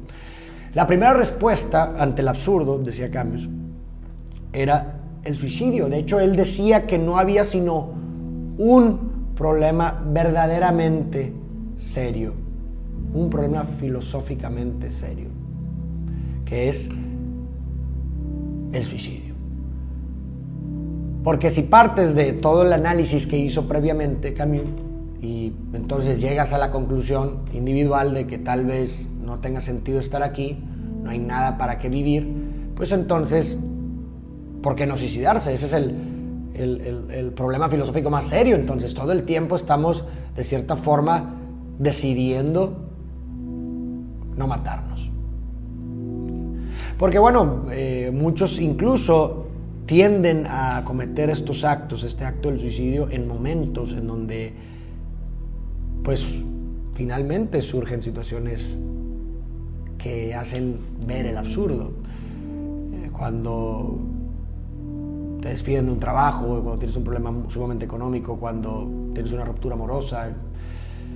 La 0.72 0.86
primera 0.86 1.14
respuesta 1.14 1.94
ante 1.98 2.22
el 2.22 2.28
absurdo, 2.28 2.78
decía 2.78 3.10
Camus, 3.10 3.48
era 4.52 5.00
el 5.24 5.34
suicidio. 5.34 5.88
De 5.88 5.98
hecho, 5.98 6.20
él 6.20 6.36
decía 6.36 6.86
que 6.86 6.98
no 6.98 7.18
había 7.18 7.42
sino 7.42 7.88
un 8.56 9.32
problema 9.34 10.00
verdaderamente 10.06 11.32
serio, 11.74 12.34
un 13.14 13.28
problema 13.28 13.64
filosóficamente 13.80 14.90
serio, 14.90 15.26
que 16.44 16.68
es 16.68 16.88
el 18.72 18.84
suicidio. 18.84 19.34
Porque 21.24 21.50
si 21.50 21.62
partes 21.62 22.14
de 22.14 22.32
todo 22.32 22.62
el 22.62 22.72
análisis 22.72 23.26
que 23.26 23.38
hizo 23.38 23.68
previamente 23.68 24.34
Camus 24.34 24.62
y 25.20 25.52
entonces 25.72 26.20
llegas 26.20 26.52
a 26.52 26.58
la 26.58 26.70
conclusión 26.72 27.42
individual 27.52 28.12
de 28.12 28.26
que 28.26 28.38
tal 28.38 28.64
vez 28.64 29.06
no 29.24 29.38
tenga 29.38 29.60
sentido 29.60 30.00
estar 30.00 30.22
aquí, 30.22 30.58
no 31.02 31.10
hay 31.10 31.18
nada 31.18 31.58
para 31.58 31.78
qué 31.78 31.88
vivir, 31.88 32.26
pues 32.74 32.90
entonces, 32.90 33.56
¿por 34.62 34.74
qué 34.74 34.86
no 34.86 34.96
suicidarse? 34.96 35.52
Ese 35.52 35.66
es 35.66 35.72
el, 35.74 35.94
el, 36.54 37.10
el 37.10 37.32
problema 37.32 37.68
filosófico 37.68 38.10
más 38.10 38.24
serio. 38.24 38.56
Entonces, 38.56 38.94
todo 38.94 39.12
el 39.12 39.24
tiempo 39.24 39.54
estamos, 39.54 40.04
de 40.34 40.42
cierta 40.42 40.74
forma, 40.74 41.36
decidiendo 41.78 42.76
no 44.36 44.46
matarnos. 44.48 45.11
Porque 47.02 47.18
bueno, 47.18 47.64
eh, 47.72 48.12
muchos 48.14 48.60
incluso 48.60 49.46
tienden 49.86 50.46
a 50.48 50.84
cometer 50.84 51.30
estos 51.30 51.64
actos, 51.64 52.04
este 52.04 52.24
acto 52.24 52.48
del 52.48 52.60
suicidio, 52.60 53.10
en 53.10 53.26
momentos 53.26 53.92
en 53.92 54.06
donde, 54.06 54.52
pues, 56.04 56.44
finalmente 56.92 57.60
surgen 57.60 58.02
situaciones 58.02 58.78
que 59.98 60.32
hacen 60.32 60.78
ver 61.04 61.26
el 61.26 61.38
absurdo. 61.38 61.90
Eh, 62.92 63.10
cuando 63.10 63.98
te 65.40 65.48
despiden 65.48 65.86
de 65.86 65.92
un 65.94 65.98
trabajo, 65.98 66.46
cuando 66.62 66.78
tienes 66.78 66.96
un 66.96 67.02
problema 67.02 67.34
sumamente 67.48 67.84
económico, 67.84 68.36
cuando 68.36 68.88
tienes 69.12 69.32
una 69.32 69.44
ruptura 69.44 69.74
amorosa. 69.74 70.30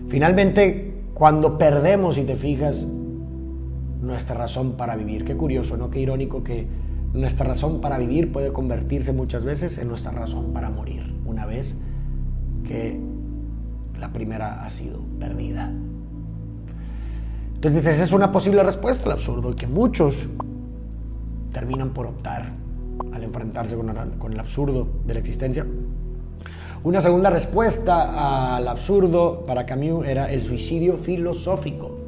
Finalmente, 0.08 1.04
cuando 1.14 1.56
perdemos, 1.56 2.18
y 2.18 2.24
te 2.24 2.34
fijas, 2.34 2.88
nuestra 4.06 4.36
razón 4.36 4.72
para 4.72 4.96
vivir. 4.96 5.24
Qué 5.24 5.36
curioso, 5.36 5.76
¿no? 5.76 5.90
Qué 5.90 6.00
irónico 6.00 6.42
que 6.42 6.66
nuestra 7.12 7.46
razón 7.46 7.80
para 7.80 7.98
vivir 7.98 8.32
puede 8.32 8.52
convertirse 8.52 9.12
muchas 9.12 9.44
veces 9.44 9.78
en 9.78 9.88
nuestra 9.88 10.12
razón 10.12 10.52
para 10.52 10.70
morir, 10.70 11.14
una 11.24 11.46
vez 11.46 11.76
que 12.64 13.00
la 13.98 14.12
primera 14.12 14.64
ha 14.64 14.70
sido 14.70 15.00
perdida. 15.18 15.72
Entonces 17.54 17.86
esa 17.86 18.04
es 18.04 18.12
una 18.12 18.32
posible 18.32 18.62
respuesta 18.62 19.06
al 19.06 19.12
absurdo, 19.12 19.56
que 19.56 19.66
muchos 19.66 20.28
terminan 21.52 21.90
por 21.90 22.06
optar 22.06 22.52
al 23.12 23.22
enfrentarse 23.22 23.76
con 23.76 23.88
el, 23.88 24.18
con 24.18 24.32
el 24.32 24.40
absurdo 24.40 24.86
de 25.06 25.14
la 25.14 25.20
existencia. 25.20 25.66
Una 26.84 27.00
segunda 27.00 27.30
respuesta 27.30 28.56
al 28.56 28.68
absurdo 28.68 29.44
para 29.46 29.64
Camus 29.64 30.06
era 30.06 30.30
el 30.30 30.42
suicidio 30.42 30.98
filosófico 30.98 32.05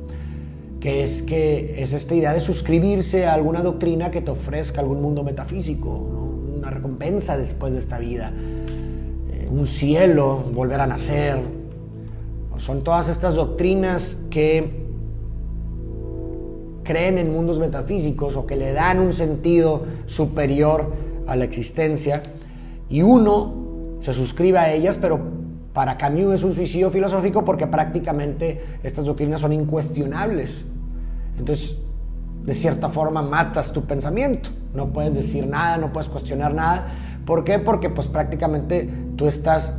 que 0.80 1.02
es 1.02 1.22
que 1.22 1.82
es 1.82 1.92
esta 1.92 2.14
idea 2.14 2.32
de 2.32 2.40
suscribirse 2.40 3.26
a 3.26 3.34
alguna 3.34 3.62
doctrina 3.62 4.10
que 4.10 4.20
te 4.20 4.30
ofrezca 4.30 4.80
algún 4.80 5.02
mundo 5.02 5.22
metafísico, 5.24 5.90
una 5.90 6.70
recompensa 6.70 7.36
después 7.36 7.72
de 7.72 7.78
esta 7.78 7.98
vida, 7.98 8.32
eh, 9.30 9.48
un 9.50 9.66
cielo, 9.66 10.44
volver 10.52 10.80
a 10.80 10.86
nacer. 10.86 11.40
Son 12.58 12.82
todas 12.82 13.08
estas 13.08 13.34
doctrinas 13.34 14.16
que 14.30 14.88
creen 16.82 17.18
en 17.18 17.32
mundos 17.32 17.58
metafísicos 17.58 18.34
o 18.34 18.46
que 18.46 18.56
le 18.56 18.72
dan 18.72 18.98
un 18.98 19.12
sentido 19.12 19.84
superior 20.06 20.92
a 21.26 21.36
la 21.36 21.44
existencia. 21.44 22.22
Y 22.88 23.02
uno 23.02 23.98
se 24.00 24.12
suscribe 24.12 24.58
a 24.58 24.72
ellas, 24.72 24.98
pero 25.00 25.20
para 25.78 25.96
Camus 25.96 26.34
es 26.34 26.42
un 26.42 26.52
suicidio 26.52 26.90
filosófico 26.90 27.44
porque 27.44 27.68
prácticamente 27.68 28.78
estas 28.82 29.04
doctrinas 29.04 29.40
son 29.40 29.52
incuestionables. 29.52 30.64
Entonces, 31.38 31.76
de 32.44 32.52
cierta 32.52 32.88
forma, 32.88 33.22
matas 33.22 33.72
tu 33.72 33.84
pensamiento. 33.84 34.50
No 34.74 34.92
puedes 34.92 35.14
decir 35.14 35.46
nada, 35.46 35.78
no 35.78 35.92
puedes 35.92 36.08
cuestionar 36.08 36.52
nada. 36.52 36.88
¿Por 37.24 37.44
qué? 37.44 37.60
Porque 37.60 37.90
pues 37.90 38.08
prácticamente 38.08 38.92
tú 39.14 39.28
estás 39.28 39.72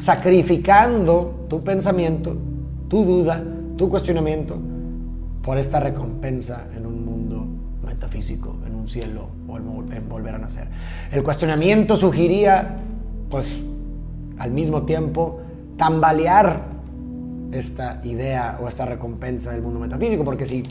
sacrificando 0.00 1.46
tu 1.48 1.64
pensamiento, 1.64 2.36
tu 2.88 3.02
duda, 3.06 3.42
tu 3.78 3.88
cuestionamiento 3.88 4.58
por 5.42 5.56
esta 5.56 5.80
recompensa 5.80 6.66
en 6.76 6.84
un 6.84 7.06
mundo 7.06 7.46
metafísico, 7.86 8.54
en 8.66 8.74
un 8.74 8.86
cielo 8.86 9.28
o 9.48 9.56
en 9.56 10.08
volver 10.10 10.34
a 10.34 10.38
nacer. 10.38 10.68
El 11.10 11.22
cuestionamiento 11.22 11.96
sugería, 11.96 12.80
pues, 13.30 13.64
al 14.38 14.50
mismo 14.50 14.82
tiempo 14.82 15.40
tambalear 15.76 16.64
esta 17.52 18.00
idea 18.04 18.58
o 18.62 18.68
esta 18.68 18.86
recompensa 18.86 19.52
del 19.52 19.62
mundo 19.62 19.80
metafísico, 19.80 20.24
porque 20.24 20.46
si 20.46 20.64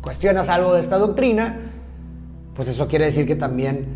cuestionas 0.00 0.48
algo 0.48 0.74
de 0.74 0.80
esta 0.80 0.98
doctrina, 0.98 1.58
pues 2.54 2.68
eso 2.68 2.88
quiere 2.88 3.06
decir 3.06 3.26
que 3.26 3.36
también 3.36 3.86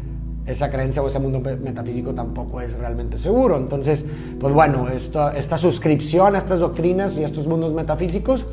esa 0.47 0.71
creencia 0.71 1.03
o 1.03 1.07
ese 1.07 1.21
mundo 1.21 1.41
metafísico 1.41 2.15
tampoco 2.15 2.61
es 2.61 2.77
realmente 2.77 3.17
seguro. 3.17 3.57
Entonces, 3.59 4.05
pues 4.41 4.53
bueno, 4.53 4.89
esta 4.89 5.57
suscripción 5.57 6.35
a 6.35 6.39
estas 6.39 6.59
doctrinas 6.59 7.17
y 7.17 7.23
a 7.23 7.27
estos 7.27 7.47
mundos 7.47 7.73
metafísicos 7.73 8.47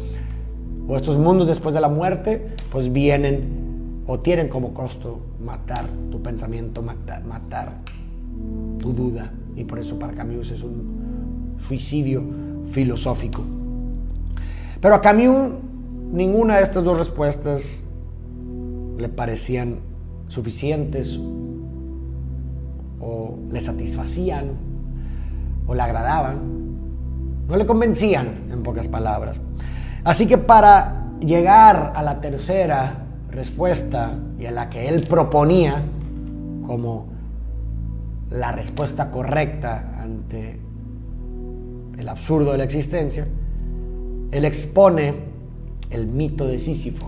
o 0.88 0.96
estos 0.96 1.18
mundos 1.18 1.48
después 1.48 1.74
de 1.74 1.82
la 1.82 1.90
muerte, 1.90 2.56
pues 2.72 2.92
vienen 2.92 4.04
o 4.08 4.20
tienen 4.20 4.50
como 4.50 4.74
costo 4.74 5.20
matar 5.44 5.86
tu 6.12 6.22
pensamiento, 6.22 6.82
matar, 6.82 7.24
matar 7.24 7.74
tu 8.80 8.94
duda, 8.94 9.32
y 9.60 9.66
por 9.66 9.78
eso 9.78 10.00
para 10.00 10.14
Camus 10.14 10.52
es 10.52 10.64
un 10.64 11.58
suicidio 11.60 12.24
filosófico. 12.72 13.44
Pero 14.80 14.96
a 14.96 15.02
Camus 15.02 15.52
ninguna 16.12 16.58
de 16.58 16.64
estas 16.64 16.84
dos 16.84 16.98
respuestas 16.98 17.84
le 18.98 19.10
parecían 19.10 19.80
suficientes 20.30 21.20
o 23.02 23.38
le 23.52 23.60
satisfacían 23.60 24.52
o 25.68 25.76
le 25.76 25.82
agradaban, 25.82 26.38
no 27.48 27.56
le 27.58 27.66
convencían 27.66 28.50
en 28.52 28.64
pocas 28.64 28.88
palabras. 28.88 29.42
Así 30.06 30.26
que 30.26 30.38
para 30.38 31.18
llegar 31.20 31.92
a 31.96 32.02
la 32.02 32.22
tercera 32.22 33.06
respuesta 33.30 34.18
y 34.40 34.46
a 34.46 34.52
la 34.52 34.70
que 34.70 34.88
él 34.88 35.06
proponía 35.08 35.84
como 36.66 37.09
la 38.30 38.52
respuesta 38.52 39.10
correcta 39.12 39.96
ante 40.00 40.60
el 41.98 42.10
absurdo 42.10 42.52
de 42.52 42.58
la 42.60 42.64
existencia, 42.64 43.28
él 44.32 44.46
expone 44.46 45.16
el 45.90 46.08
mito 46.08 46.48
de 46.48 46.60
Sísifo. 46.60 47.08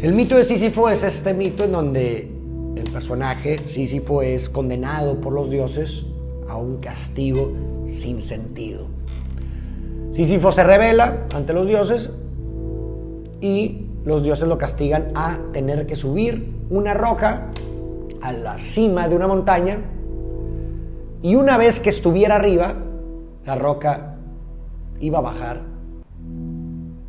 El 0.00 0.12
mito 0.12 0.36
de 0.36 0.44
Sísifo 0.44 0.88
es 0.88 1.02
este 1.02 1.34
mito 1.34 1.64
en 1.64 1.72
donde 1.72 2.30
el 2.76 2.90
personaje 2.90 3.60
Sísifo 3.66 4.22
es 4.22 4.48
condenado 4.48 5.20
por 5.20 5.32
los 5.32 5.50
dioses 5.50 6.04
a 6.48 6.56
un 6.56 6.78
castigo 6.78 7.52
sin 7.84 8.20
sentido. 8.20 8.86
Sísifo 10.12 10.50
se 10.52 10.64
revela 10.64 11.26
ante 11.34 11.52
los 11.52 11.66
dioses 11.66 12.10
y 13.40 13.86
los 14.04 14.22
dioses 14.22 14.48
lo 14.48 14.58
castigan 14.58 15.08
a 15.14 15.38
tener 15.52 15.86
que 15.86 15.96
subir 15.96 16.52
una 16.70 16.94
roca 16.94 17.50
a 18.20 18.32
la 18.32 18.58
cima 18.58 19.08
de 19.08 19.16
una 19.16 19.26
montaña 19.26 19.78
y 21.22 21.34
una 21.34 21.56
vez 21.56 21.80
que 21.80 21.90
estuviera 21.90 22.36
arriba, 22.36 22.74
la 23.44 23.54
roca 23.54 24.16
iba 25.00 25.18
a 25.18 25.22
bajar 25.22 25.62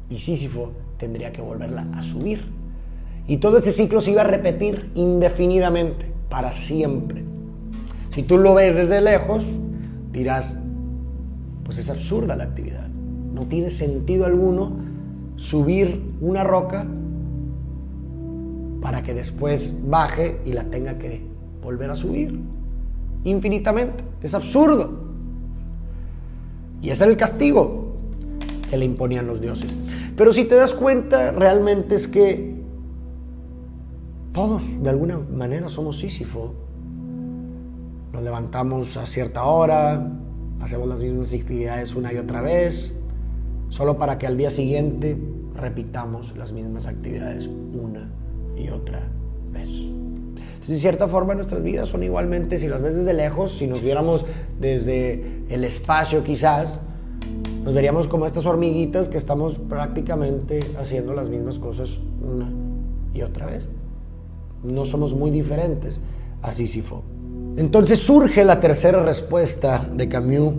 y 0.09 0.17
Sísifo 0.17 0.71
tendría 0.97 1.31
que 1.31 1.41
volverla 1.41 1.87
a 1.93 2.03
subir. 2.03 2.43
Y 3.27 3.37
todo 3.37 3.59
ese 3.59 3.71
ciclo 3.71 4.01
se 4.01 4.11
iba 4.11 4.21
a 4.21 4.25
repetir 4.25 4.89
indefinidamente, 4.95 6.11
para 6.29 6.51
siempre. 6.51 7.23
Si 8.09 8.23
tú 8.23 8.37
lo 8.37 8.55
ves 8.55 8.75
desde 8.75 9.01
lejos, 9.01 9.45
dirás, 10.11 10.57
pues 11.63 11.77
es 11.77 11.89
absurda 11.89 12.35
la 12.35 12.45
actividad. 12.45 12.87
No 12.87 13.45
tiene 13.45 13.69
sentido 13.69 14.25
alguno 14.25 14.71
subir 15.35 16.01
una 16.21 16.43
roca 16.43 16.87
para 18.81 19.03
que 19.03 19.13
después 19.13 19.74
baje 19.88 20.39
y 20.45 20.53
la 20.53 20.65
tenga 20.65 20.98
que 20.98 21.21
volver 21.62 21.91
a 21.91 21.95
subir 21.95 22.39
infinitamente. 23.24 24.03
Es 24.21 24.33
absurdo. 24.33 25.09
Y 26.81 26.89
ese 26.89 27.03
era 27.03 27.12
el 27.12 27.17
castigo 27.17 27.95
que 28.69 28.77
le 28.77 28.86
imponían 28.86 29.27
los 29.27 29.41
dioses. 29.41 29.77
Pero 30.15 30.31
si 30.31 30.45
te 30.45 30.55
das 30.55 30.74
cuenta, 30.74 31.31
realmente 31.31 31.95
es 31.95 32.07
que 32.07 32.55
todos 34.31 34.81
de 34.81 34.89
alguna 34.89 35.19
manera 35.19 35.69
somos 35.69 36.00
Sísifo. 36.00 36.53
Nos 38.13 38.24
levantamos 38.24 38.95
a 38.98 39.05
cierta 39.05 39.43
hora, 39.43 40.12
hacemos 40.62 40.88
las 40.88 41.01
mismas 41.01 41.33
actividades 41.33 41.95
una 41.95 42.13
y 42.13 42.17
otra 42.17 42.41
vez, 42.41 42.95
solo 43.69 43.98
para 43.98 44.17
que 44.17 44.27
al 44.27 44.38
día 44.38 44.50
siguiente 44.50 45.17
repitamos 45.55 46.36
las 46.38 46.53
mismas 46.53 46.88
actividades 46.88 47.48
una 47.48 48.09
y 48.59 48.69
otra 48.69 49.07
vez. 49.51 49.69
de 50.67 50.79
cierta 50.79 51.07
forma 51.07 51.33
nuestras 51.33 51.63
vidas 51.63 51.87
son 51.87 52.03
igualmente, 52.03 52.59
si 52.59 52.67
las 52.67 52.81
ves 52.81 52.95
desde 52.95 53.13
lejos, 53.13 53.57
si 53.57 53.65
nos 53.65 53.81
viéramos 53.81 54.25
desde 54.59 55.43
el 55.49 55.63
espacio 55.63 56.23
quizás, 56.23 56.79
nos 57.63 57.73
veríamos 57.73 58.07
como 58.07 58.25
estas 58.25 58.45
hormiguitas 58.45 59.09
que 59.09 59.17
estamos 59.17 59.57
prácticamente 59.57 60.59
haciendo 60.79 61.13
las 61.13 61.29
mismas 61.29 61.59
cosas 61.59 61.99
una 62.21 62.49
y 63.13 63.21
otra 63.21 63.47
vez. 63.47 63.67
No 64.63 64.85
somos 64.85 65.13
muy 65.13 65.31
diferentes 65.31 66.01
a 66.41 66.53
Sísifo. 66.53 67.03
Entonces 67.57 67.99
surge 67.99 68.45
la 68.45 68.59
tercera 68.59 69.03
respuesta 69.03 69.89
de 69.93 70.07
Camus, 70.07 70.53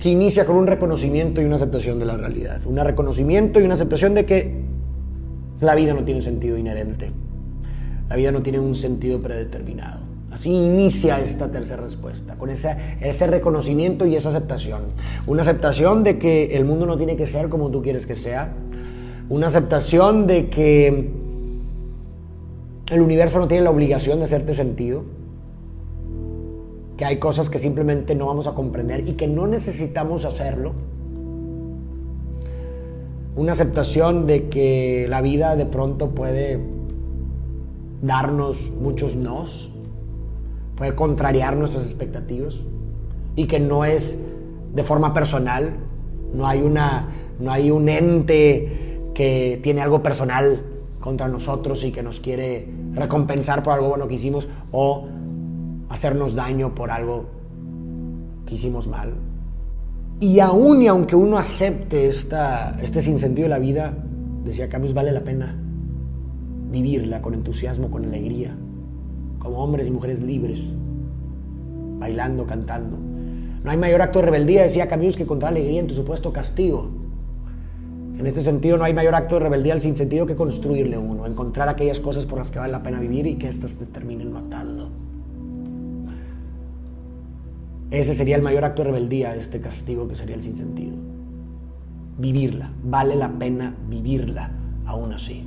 que 0.00 0.10
inicia 0.10 0.44
con 0.44 0.56
un 0.56 0.66
reconocimiento 0.66 1.40
y 1.40 1.44
una 1.44 1.56
aceptación 1.56 1.98
de 1.98 2.04
la 2.04 2.16
realidad. 2.16 2.60
Un 2.66 2.76
reconocimiento 2.76 3.60
y 3.60 3.64
una 3.64 3.74
aceptación 3.74 4.14
de 4.14 4.26
que 4.26 4.63
la 5.60 5.74
vida 5.74 5.94
no 5.94 6.04
tiene 6.04 6.20
un 6.20 6.24
sentido 6.24 6.56
inherente. 6.56 7.10
La 8.08 8.16
vida 8.16 8.30
no 8.30 8.42
tiene 8.42 8.60
un 8.60 8.74
sentido 8.74 9.20
predeterminado. 9.20 10.00
Así 10.30 10.50
inicia 10.50 11.20
esta 11.20 11.50
tercera 11.50 11.82
respuesta, 11.82 12.34
con 12.34 12.50
ese, 12.50 12.76
ese 13.00 13.26
reconocimiento 13.28 14.04
y 14.04 14.16
esa 14.16 14.30
aceptación. 14.30 14.82
Una 15.26 15.42
aceptación 15.42 16.02
de 16.02 16.18
que 16.18 16.56
el 16.56 16.64
mundo 16.64 16.86
no 16.86 16.96
tiene 16.96 17.16
que 17.16 17.26
ser 17.26 17.48
como 17.48 17.70
tú 17.70 17.82
quieres 17.82 18.04
que 18.04 18.16
sea. 18.16 18.52
Una 19.28 19.46
aceptación 19.46 20.26
de 20.26 20.50
que 20.50 21.10
el 22.90 23.00
universo 23.00 23.38
no 23.38 23.48
tiene 23.48 23.64
la 23.64 23.70
obligación 23.70 24.18
de 24.18 24.24
hacerte 24.24 24.54
sentido 24.54 25.04
que 26.96 27.04
hay 27.04 27.18
cosas 27.18 27.50
que 27.50 27.58
simplemente 27.58 28.14
no 28.14 28.26
vamos 28.26 28.46
a 28.46 28.54
comprender 28.54 29.08
y 29.08 29.12
que 29.12 29.26
no 29.26 29.46
necesitamos 29.46 30.24
hacerlo. 30.24 30.72
Una 33.36 33.52
aceptación 33.52 34.26
de 34.26 34.48
que 34.48 35.06
la 35.08 35.20
vida 35.20 35.56
de 35.56 35.66
pronto 35.66 36.10
puede 36.10 36.60
darnos 38.00 38.70
muchos 38.70 39.16
nos, 39.16 39.70
puede 40.76 40.94
contrariar 40.94 41.56
nuestras 41.56 41.84
expectativas 41.84 42.60
y 43.34 43.46
que 43.46 43.58
no 43.58 43.84
es 43.84 44.18
de 44.72 44.84
forma 44.84 45.12
personal, 45.14 45.74
no 46.32 46.46
hay, 46.46 46.62
una, 46.62 47.08
no 47.40 47.50
hay 47.50 47.70
un 47.70 47.88
ente 47.88 49.00
que 49.14 49.58
tiene 49.62 49.80
algo 49.82 50.02
personal 50.02 50.62
contra 51.00 51.28
nosotros 51.28 51.84
y 51.84 51.92
que 51.92 52.02
nos 52.02 52.20
quiere 52.20 52.68
recompensar 52.92 53.62
por 53.62 53.72
algo 53.74 53.88
bueno 53.88 54.06
que 54.06 54.14
hicimos 54.14 54.48
o 54.70 55.06
hacernos 55.88 56.34
daño 56.34 56.74
por 56.74 56.90
algo 56.90 57.26
que 58.46 58.54
hicimos 58.54 58.86
mal. 58.86 59.14
Y 60.20 60.40
aún 60.40 60.82
y 60.82 60.86
aunque 60.86 61.16
uno 61.16 61.38
acepte 61.38 62.06
esta, 62.06 62.78
este 62.82 63.02
sinsentido 63.02 63.44
de 63.46 63.50
la 63.50 63.58
vida, 63.58 63.94
decía 64.44 64.68
Camus, 64.68 64.94
vale 64.94 65.12
la 65.12 65.24
pena 65.24 65.60
vivirla 66.70 67.20
con 67.20 67.34
entusiasmo, 67.34 67.90
con 67.90 68.04
alegría, 68.04 68.56
como 69.38 69.62
hombres 69.62 69.86
y 69.86 69.90
mujeres 69.90 70.20
libres, 70.20 70.62
bailando, 71.98 72.46
cantando. 72.46 72.96
No 73.62 73.70
hay 73.70 73.76
mayor 73.76 74.02
acto 74.02 74.20
de 74.20 74.26
rebeldía, 74.26 74.62
decía 74.62 74.88
Camus, 74.88 75.16
que 75.16 75.24
encontrar 75.24 75.52
alegría 75.52 75.80
en 75.80 75.86
tu 75.86 75.94
supuesto 75.94 76.32
castigo. 76.32 76.90
En 78.18 78.26
este 78.26 78.42
sentido, 78.42 78.76
no 78.76 78.84
hay 78.84 78.94
mayor 78.94 79.14
acto 79.14 79.36
de 79.36 79.40
rebeldía 79.40 79.72
al 79.72 79.80
sinsentido 79.80 80.26
que 80.26 80.36
construirle 80.36 80.96
uno, 80.96 81.26
encontrar 81.26 81.68
aquellas 81.68 81.98
cosas 81.98 82.26
por 82.26 82.38
las 82.38 82.50
que 82.50 82.60
vale 82.60 82.70
la 82.70 82.82
pena 82.82 83.00
vivir 83.00 83.26
y 83.26 83.36
que 83.36 83.48
éstas 83.48 83.74
te 83.74 83.86
terminen 83.86 84.32
matando. 84.32 84.90
Ese 87.90 88.14
sería 88.14 88.36
el 88.36 88.42
mayor 88.42 88.64
acto 88.64 88.82
de 88.82 88.90
rebeldía, 88.90 89.34
este 89.34 89.60
castigo 89.60 90.08
que 90.08 90.16
sería 90.16 90.36
el 90.36 90.42
sinsentido. 90.42 90.96
Vivirla, 92.18 92.72
vale 92.82 93.16
la 93.16 93.28
pena 93.28 93.74
vivirla 93.88 94.50
aún 94.86 95.12
así. 95.12 95.44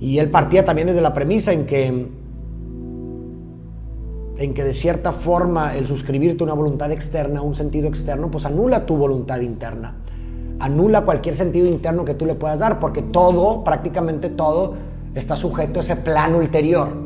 Y 0.00 0.18
él 0.18 0.30
partía 0.30 0.64
también 0.64 0.88
desde 0.88 1.00
la 1.00 1.12
premisa 1.12 1.52
en 1.52 1.66
que, 1.66 1.86
en 4.36 4.54
que 4.54 4.64
de 4.64 4.72
cierta 4.72 5.12
forma 5.12 5.74
el 5.76 5.86
suscribirte 5.86 6.44
una 6.44 6.54
voluntad 6.54 6.90
externa, 6.90 7.40
un 7.42 7.54
sentido 7.54 7.88
externo, 7.88 8.30
pues 8.30 8.44
anula 8.44 8.86
tu 8.86 8.96
voluntad 8.96 9.40
interna. 9.40 9.96
Anula 10.58 11.04
cualquier 11.04 11.34
sentido 11.34 11.66
interno 11.66 12.04
que 12.04 12.14
tú 12.14 12.26
le 12.26 12.34
puedas 12.34 12.58
dar, 12.58 12.78
porque 12.80 13.02
todo, 13.02 13.64
prácticamente 13.64 14.30
todo, 14.30 14.74
está 15.14 15.36
sujeto 15.36 15.80
a 15.80 15.82
ese 15.82 15.96
plano 15.96 16.38
ulterior. 16.38 17.03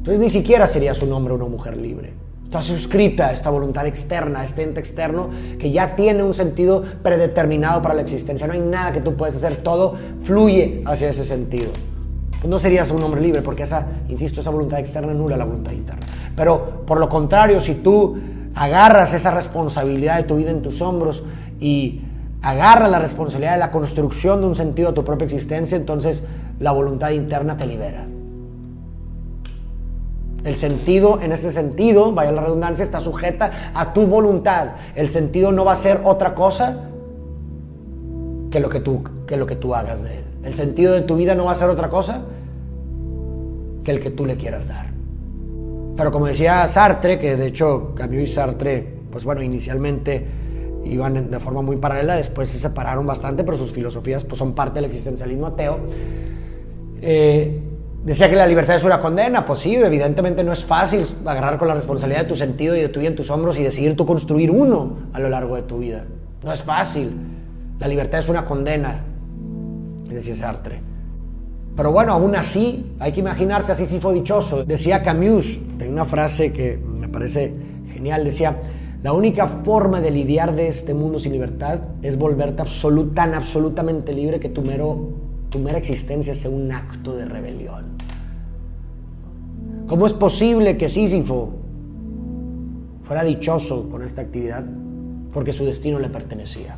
Entonces 0.00 0.18
ni 0.18 0.30
siquiera 0.30 0.66
serías 0.66 1.02
un 1.02 1.12
hombre 1.12 1.34
o 1.34 1.36
una 1.36 1.44
mujer 1.44 1.76
libre. 1.76 2.14
Estás 2.44 2.64
suscrita 2.64 3.26
a 3.26 3.32
esta 3.32 3.50
voluntad 3.50 3.86
externa, 3.86 4.40
a 4.40 4.44
este 4.44 4.62
ente 4.62 4.80
externo 4.80 5.28
que 5.58 5.70
ya 5.70 5.94
tiene 5.94 6.22
un 6.22 6.32
sentido 6.32 6.82
predeterminado 7.02 7.82
para 7.82 7.92
la 7.92 8.00
existencia. 8.00 8.46
No 8.46 8.54
hay 8.54 8.60
nada 8.60 8.92
que 8.92 9.02
tú 9.02 9.14
puedes 9.14 9.36
hacer, 9.36 9.58
todo 9.58 9.96
fluye 10.22 10.82
hacia 10.86 11.10
ese 11.10 11.22
sentido. 11.22 11.70
No 12.48 12.58
serías 12.58 12.90
un 12.90 13.02
hombre 13.02 13.20
libre 13.20 13.42
porque 13.42 13.64
esa, 13.64 13.88
insisto, 14.08 14.40
esa 14.40 14.48
voluntad 14.48 14.78
externa 14.78 15.12
anula 15.12 15.36
la 15.36 15.44
voluntad 15.44 15.72
interna. 15.72 16.06
Pero 16.34 16.86
por 16.86 16.98
lo 16.98 17.10
contrario, 17.10 17.60
si 17.60 17.74
tú 17.74 18.16
agarras 18.54 19.12
esa 19.12 19.30
responsabilidad 19.30 20.16
de 20.16 20.22
tu 20.22 20.36
vida 20.36 20.50
en 20.50 20.62
tus 20.62 20.80
hombros 20.80 21.24
y 21.60 22.00
agarras 22.40 22.90
la 22.90 23.00
responsabilidad 23.00 23.52
de 23.52 23.58
la 23.58 23.70
construcción 23.70 24.40
de 24.40 24.46
un 24.46 24.54
sentido 24.54 24.88
a 24.88 24.94
tu 24.94 25.04
propia 25.04 25.26
existencia, 25.26 25.76
entonces 25.76 26.24
la 26.58 26.72
voluntad 26.72 27.10
interna 27.10 27.58
te 27.58 27.66
libera. 27.66 28.06
El 30.44 30.54
sentido, 30.54 31.20
en 31.20 31.32
ese 31.32 31.50
sentido, 31.50 32.12
vaya 32.12 32.32
la 32.32 32.42
redundancia, 32.42 32.82
está 32.82 33.00
sujeta 33.00 33.72
a 33.74 33.92
tu 33.92 34.06
voluntad. 34.06 34.70
El 34.94 35.08
sentido 35.08 35.52
no 35.52 35.64
va 35.64 35.72
a 35.72 35.76
ser 35.76 36.00
otra 36.04 36.34
cosa 36.34 36.84
que 38.50 38.60
lo 38.60 38.68
que 38.68 38.80
tú, 38.80 39.04
que 39.26 39.36
lo 39.36 39.46
que 39.46 39.56
tú 39.56 39.74
hagas 39.74 40.02
de 40.02 40.18
él. 40.18 40.24
El 40.42 40.54
sentido 40.54 40.94
de 40.94 41.02
tu 41.02 41.16
vida 41.16 41.34
no 41.34 41.44
va 41.44 41.52
a 41.52 41.54
ser 41.54 41.68
otra 41.68 41.90
cosa 41.90 42.22
que 43.84 43.90
el 43.90 44.00
que 44.00 44.10
tú 44.10 44.26
le 44.26 44.36
quieras 44.36 44.68
dar. 44.68 44.90
Pero 45.96 46.10
como 46.10 46.26
decía 46.26 46.66
Sartre, 46.66 47.18
que 47.18 47.36
de 47.36 47.46
hecho 47.46 47.92
Camus 47.94 48.20
y 48.20 48.26
Sartre, 48.26 48.94
pues 49.10 49.24
bueno, 49.24 49.42
inicialmente 49.42 50.26
iban 50.84 51.30
de 51.30 51.38
forma 51.40 51.60
muy 51.60 51.76
paralela, 51.76 52.16
después 52.16 52.48
se 52.48 52.58
separaron 52.58 53.06
bastante, 53.06 53.44
pero 53.44 53.58
sus 53.58 53.72
filosofías 53.72 54.24
pues 54.24 54.38
son 54.38 54.54
parte 54.54 54.76
del 54.76 54.86
existencialismo 54.86 55.48
ateo. 55.48 55.78
Eh, 57.02 57.60
Decía 58.04 58.30
que 58.30 58.36
la 58.36 58.46
libertad 58.46 58.76
es 58.76 58.84
una 58.84 58.98
condena. 58.98 59.44
Pues 59.44 59.58
sí, 59.58 59.74
evidentemente 59.74 60.42
no 60.42 60.52
es 60.52 60.64
fácil 60.64 61.06
agarrar 61.26 61.58
con 61.58 61.68
la 61.68 61.74
responsabilidad 61.74 62.22
de 62.22 62.28
tu 62.28 62.36
sentido 62.36 62.74
y 62.74 62.80
de 62.80 62.88
tu 62.88 63.00
vida 63.00 63.10
en 63.10 63.16
tus 63.16 63.30
hombros 63.30 63.58
y 63.58 63.62
decidir 63.62 63.94
tú 63.96 64.06
construir 64.06 64.50
uno 64.50 64.96
a 65.12 65.20
lo 65.20 65.28
largo 65.28 65.56
de 65.56 65.62
tu 65.62 65.78
vida. 65.78 66.04
No 66.42 66.52
es 66.52 66.62
fácil. 66.62 67.12
La 67.78 67.88
libertad 67.88 68.20
es 68.20 68.28
una 68.28 68.44
condena, 68.44 69.04
decía 70.08 70.34
Sartre. 70.34 70.80
Pero 71.76 71.92
bueno, 71.92 72.12
aún 72.12 72.34
así, 72.36 72.94
hay 72.98 73.12
que 73.12 73.20
imaginarse 73.20 73.72
así 73.72 73.86
si 73.86 74.00
fue 74.00 74.14
dichoso. 74.14 74.64
Decía 74.64 75.02
Camus, 75.02 75.58
tenía 75.78 75.92
una 75.92 76.04
frase 76.04 76.52
que 76.52 76.76
me 76.76 77.08
parece 77.08 77.54
genial, 77.92 78.24
decía, 78.24 78.58
la 79.02 79.14
única 79.14 79.46
forma 79.46 80.00
de 80.00 80.10
lidiar 80.10 80.54
de 80.54 80.68
este 80.68 80.92
mundo 80.92 81.18
sin 81.18 81.32
libertad 81.32 81.78
es 82.02 82.18
volverte 82.18 82.64
tan 83.14 83.34
absolutamente 83.34 84.12
libre 84.12 84.40
que 84.40 84.50
tu 84.50 84.60
mero 84.60 85.19
tu 85.50 85.58
mera 85.58 85.78
existencia 85.78 86.34
sea 86.34 86.50
un 86.50 86.70
acto 86.72 87.16
de 87.16 87.26
rebelión. 87.26 87.84
¿Cómo 89.86 90.06
es 90.06 90.12
posible 90.12 90.76
que 90.76 90.88
Sísifo 90.88 91.50
fuera 93.02 93.24
dichoso 93.24 93.88
con 93.88 94.04
esta 94.04 94.22
actividad? 94.22 94.64
Porque 95.32 95.52
su 95.52 95.64
destino 95.64 95.98
le 95.98 96.08
pertenecía. 96.08 96.76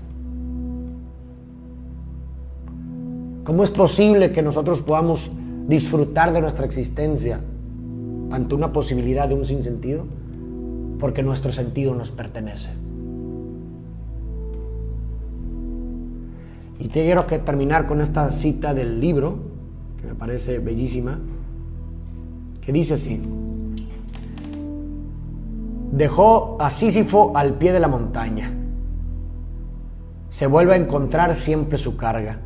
¿Cómo 3.44 3.64
es 3.64 3.70
posible 3.70 4.32
que 4.32 4.40
nosotros 4.40 4.80
podamos 4.82 5.30
disfrutar 5.68 6.32
de 6.32 6.40
nuestra 6.40 6.64
existencia 6.64 7.40
ante 8.30 8.54
una 8.54 8.72
posibilidad 8.72 9.28
de 9.28 9.34
un 9.34 9.44
sinsentido? 9.44 10.06
Porque 10.98 11.22
nuestro 11.22 11.52
sentido 11.52 11.94
nos 11.94 12.10
pertenece. 12.10 12.70
Y 16.82 16.88
quiero 16.88 17.28
que 17.28 17.38
terminar 17.38 17.86
con 17.86 18.00
esta 18.00 18.32
cita 18.32 18.74
del 18.74 19.00
libro, 19.00 19.38
que 20.00 20.08
me 20.08 20.16
parece 20.16 20.58
bellísima, 20.58 21.20
que 22.60 22.72
dice 22.72 22.94
así. 22.94 23.22
Dejó 25.92 26.56
a 26.58 26.70
Sísifo 26.70 27.36
al 27.36 27.54
pie 27.54 27.72
de 27.72 27.78
la 27.78 27.86
montaña. 27.86 28.52
Se 30.28 30.48
vuelve 30.48 30.72
a 30.72 30.76
encontrar 30.76 31.36
siempre 31.36 31.78
su 31.78 31.96
carga. 31.96 32.40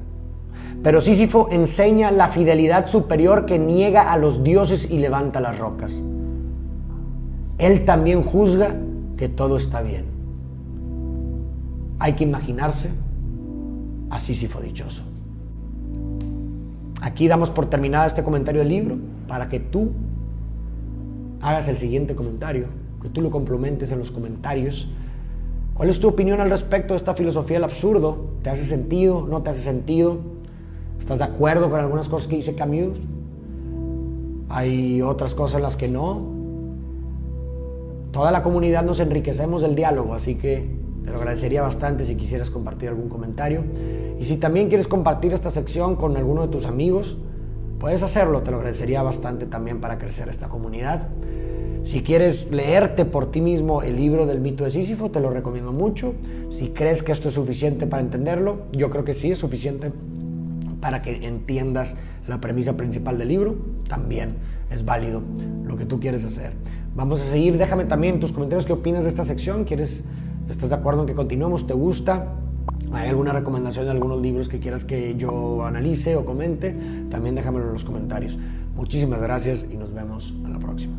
Pero 0.82 1.00
Sísifo 1.00 1.48
enseña 1.50 2.10
la 2.10 2.28
fidelidad 2.28 2.88
superior 2.88 3.46
que 3.46 3.58
niega 3.58 4.12
a 4.12 4.18
los 4.18 4.44
dioses 4.44 4.86
y 4.90 4.98
levanta 4.98 5.40
las 5.40 5.58
rocas. 5.58 6.02
Él 7.56 7.86
también 7.86 8.22
juzga 8.22 8.76
que 9.16 9.30
todo 9.30 9.56
está 9.56 9.80
bien. 9.80 10.04
Hay 11.98 12.12
que 12.12 12.24
imaginarse 12.24 12.90
a 14.10 14.18
Sísifo 14.18 14.60
dichoso. 14.60 15.02
Aquí 17.00 17.28
damos 17.28 17.50
por 17.50 17.66
terminado 17.66 18.06
este 18.06 18.24
comentario 18.24 18.60
del 18.60 18.68
libro 18.68 18.96
para 19.28 19.48
que 19.48 19.60
tú 19.60 19.92
hagas 21.40 21.68
el 21.68 21.76
siguiente 21.76 22.14
comentario, 22.14 22.66
que 23.02 23.08
tú 23.08 23.20
lo 23.20 23.30
complementes 23.30 23.92
en 23.92 23.98
los 23.98 24.10
comentarios. 24.10 24.88
¿Cuál 25.74 25.90
es 25.90 26.00
tu 26.00 26.08
opinión 26.08 26.40
al 26.40 26.50
respecto 26.50 26.94
de 26.94 26.98
esta 26.98 27.14
filosofía 27.14 27.56
del 27.56 27.64
absurdo? 27.64 28.30
¿Te 28.42 28.50
hace 28.50 28.64
sentido? 28.64 29.26
¿No 29.28 29.42
te 29.42 29.50
hace 29.50 29.60
sentido? 29.60 30.18
¿Estás 30.98 31.18
de 31.18 31.24
acuerdo 31.24 31.70
con 31.70 31.80
algunas 31.80 32.08
cosas 32.08 32.28
que 32.28 32.36
dice 32.36 32.54
Camus? 32.54 32.98
Hay 34.48 35.02
otras 35.02 35.34
cosas 35.34 35.56
en 35.56 35.62
las 35.62 35.76
que 35.76 35.88
no. 35.88 36.22
Toda 38.10 38.32
la 38.32 38.42
comunidad 38.42 38.84
nos 38.84 39.00
enriquecemos 39.00 39.60
del 39.60 39.74
diálogo, 39.74 40.14
así 40.14 40.36
que 40.36 40.85
te 41.06 41.12
lo 41.12 41.18
agradecería 41.18 41.62
bastante 41.62 42.04
si 42.04 42.16
quisieras 42.16 42.50
compartir 42.50 42.88
algún 42.88 43.08
comentario. 43.08 43.64
Y 44.20 44.24
si 44.24 44.36
también 44.36 44.68
quieres 44.68 44.88
compartir 44.88 45.32
esta 45.32 45.50
sección 45.50 45.96
con 45.96 46.16
alguno 46.16 46.42
de 46.42 46.48
tus 46.48 46.66
amigos, 46.66 47.16
puedes 47.78 48.02
hacerlo, 48.02 48.42
te 48.42 48.50
lo 48.50 48.58
agradecería 48.58 49.02
bastante 49.02 49.46
también 49.46 49.80
para 49.80 49.98
crecer 49.98 50.28
esta 50.28 50.48
comunidad. 50.48 51.08
Si 51.84 52.02
quieres 52.02 52.50
leerte 52.50 53.04
por 53.04 53.30
ti 53.30 53.40
mismo 53.40 53.82
el 53.82 53.96
libro 53.96 54.26
del 54.26 54.40
mito 54.40 54.64
de 54.64 54.72
Sísifo, 54.72 55.12
te 55.12 55.20
lo 55.20 55.30
recomiendo 55.30 55.72
mucho. 55.72 56.14
Si 56.50 56.70
crees 56.70 57.04
que 57.04 57.12
esto 57.12 57.28
es 57.28 57.34
suficiente 57.34 57.86
para 57.86 58.02
entenderlo, 58.02 58.62
yo 58.72 58.90
creo 58.90 59.04
que 59.04 59.14
sí 59.14 59.30
es 59.30 59.38
suficiente 59.38 59.92
para 60.80 61.02
que 61.02 61.26
entiendas 61.26 61.94
la 62.26 62.40
premisa 62.40 62.76
principal 62.76 63.18
del 63.18 63.28
libro, 63.28 63.56
también 63.88 64.34
es 64.70 64.84
válido 64.84 65.22
lo 65.64 65.76
que 65.76 65.84
tú 65.84 66.00
quieres 66.00 66.24
hacer. 66.24 66.52
Vamos 66.94 67.20
a 67.20 67.24
seguir, 67.24 67.56
déjame 67.56 67.84
también 67.84 68.20
tus 68.20 68.32
comentarios 68.32 68.66
qué 68.66 68.72
opinas 68.72 69.04
de 69.04 69.08
esta 69.08 69.24
sección, 69.24 69.64
¿quieres, 69.64 70.04
estás 70.48 70.70
de 70.70 70.76
acuerdo 70.76 71.02
en 71.02 71.06
que 71.06 71.14
continuemos? 71.14 71.66
¿Te 71.66 71.74
gusta? 71.74 72.34
¿Hay 72.92 73.08
alguna 73.08 73.32
recomendación 73.32 73.84
de 73.84 73.90
algunos 73.90 74.20
libros 74.20 74.48
que 74.48 74.60
quieras 74.60 74.84
que 74.84 75.16
yo 75.16 75.64
analice 75.64 76.16
o 76.16 76.24
comente? 76.24 76.74
También 77.10 77.34
déjamelo 77.34 77.66
en 77.66 77.72
los 77.72 77.84
comentarios. 77.84 78.38
Muchísimas 78.74 79.20
gracias 79.20 79.66
y 79.70 79.76
nos 79.76 79.92
vemos 79.92 80.34
en 80.44 80.52
la 80.52 80.58
próxima. 80.58 80.96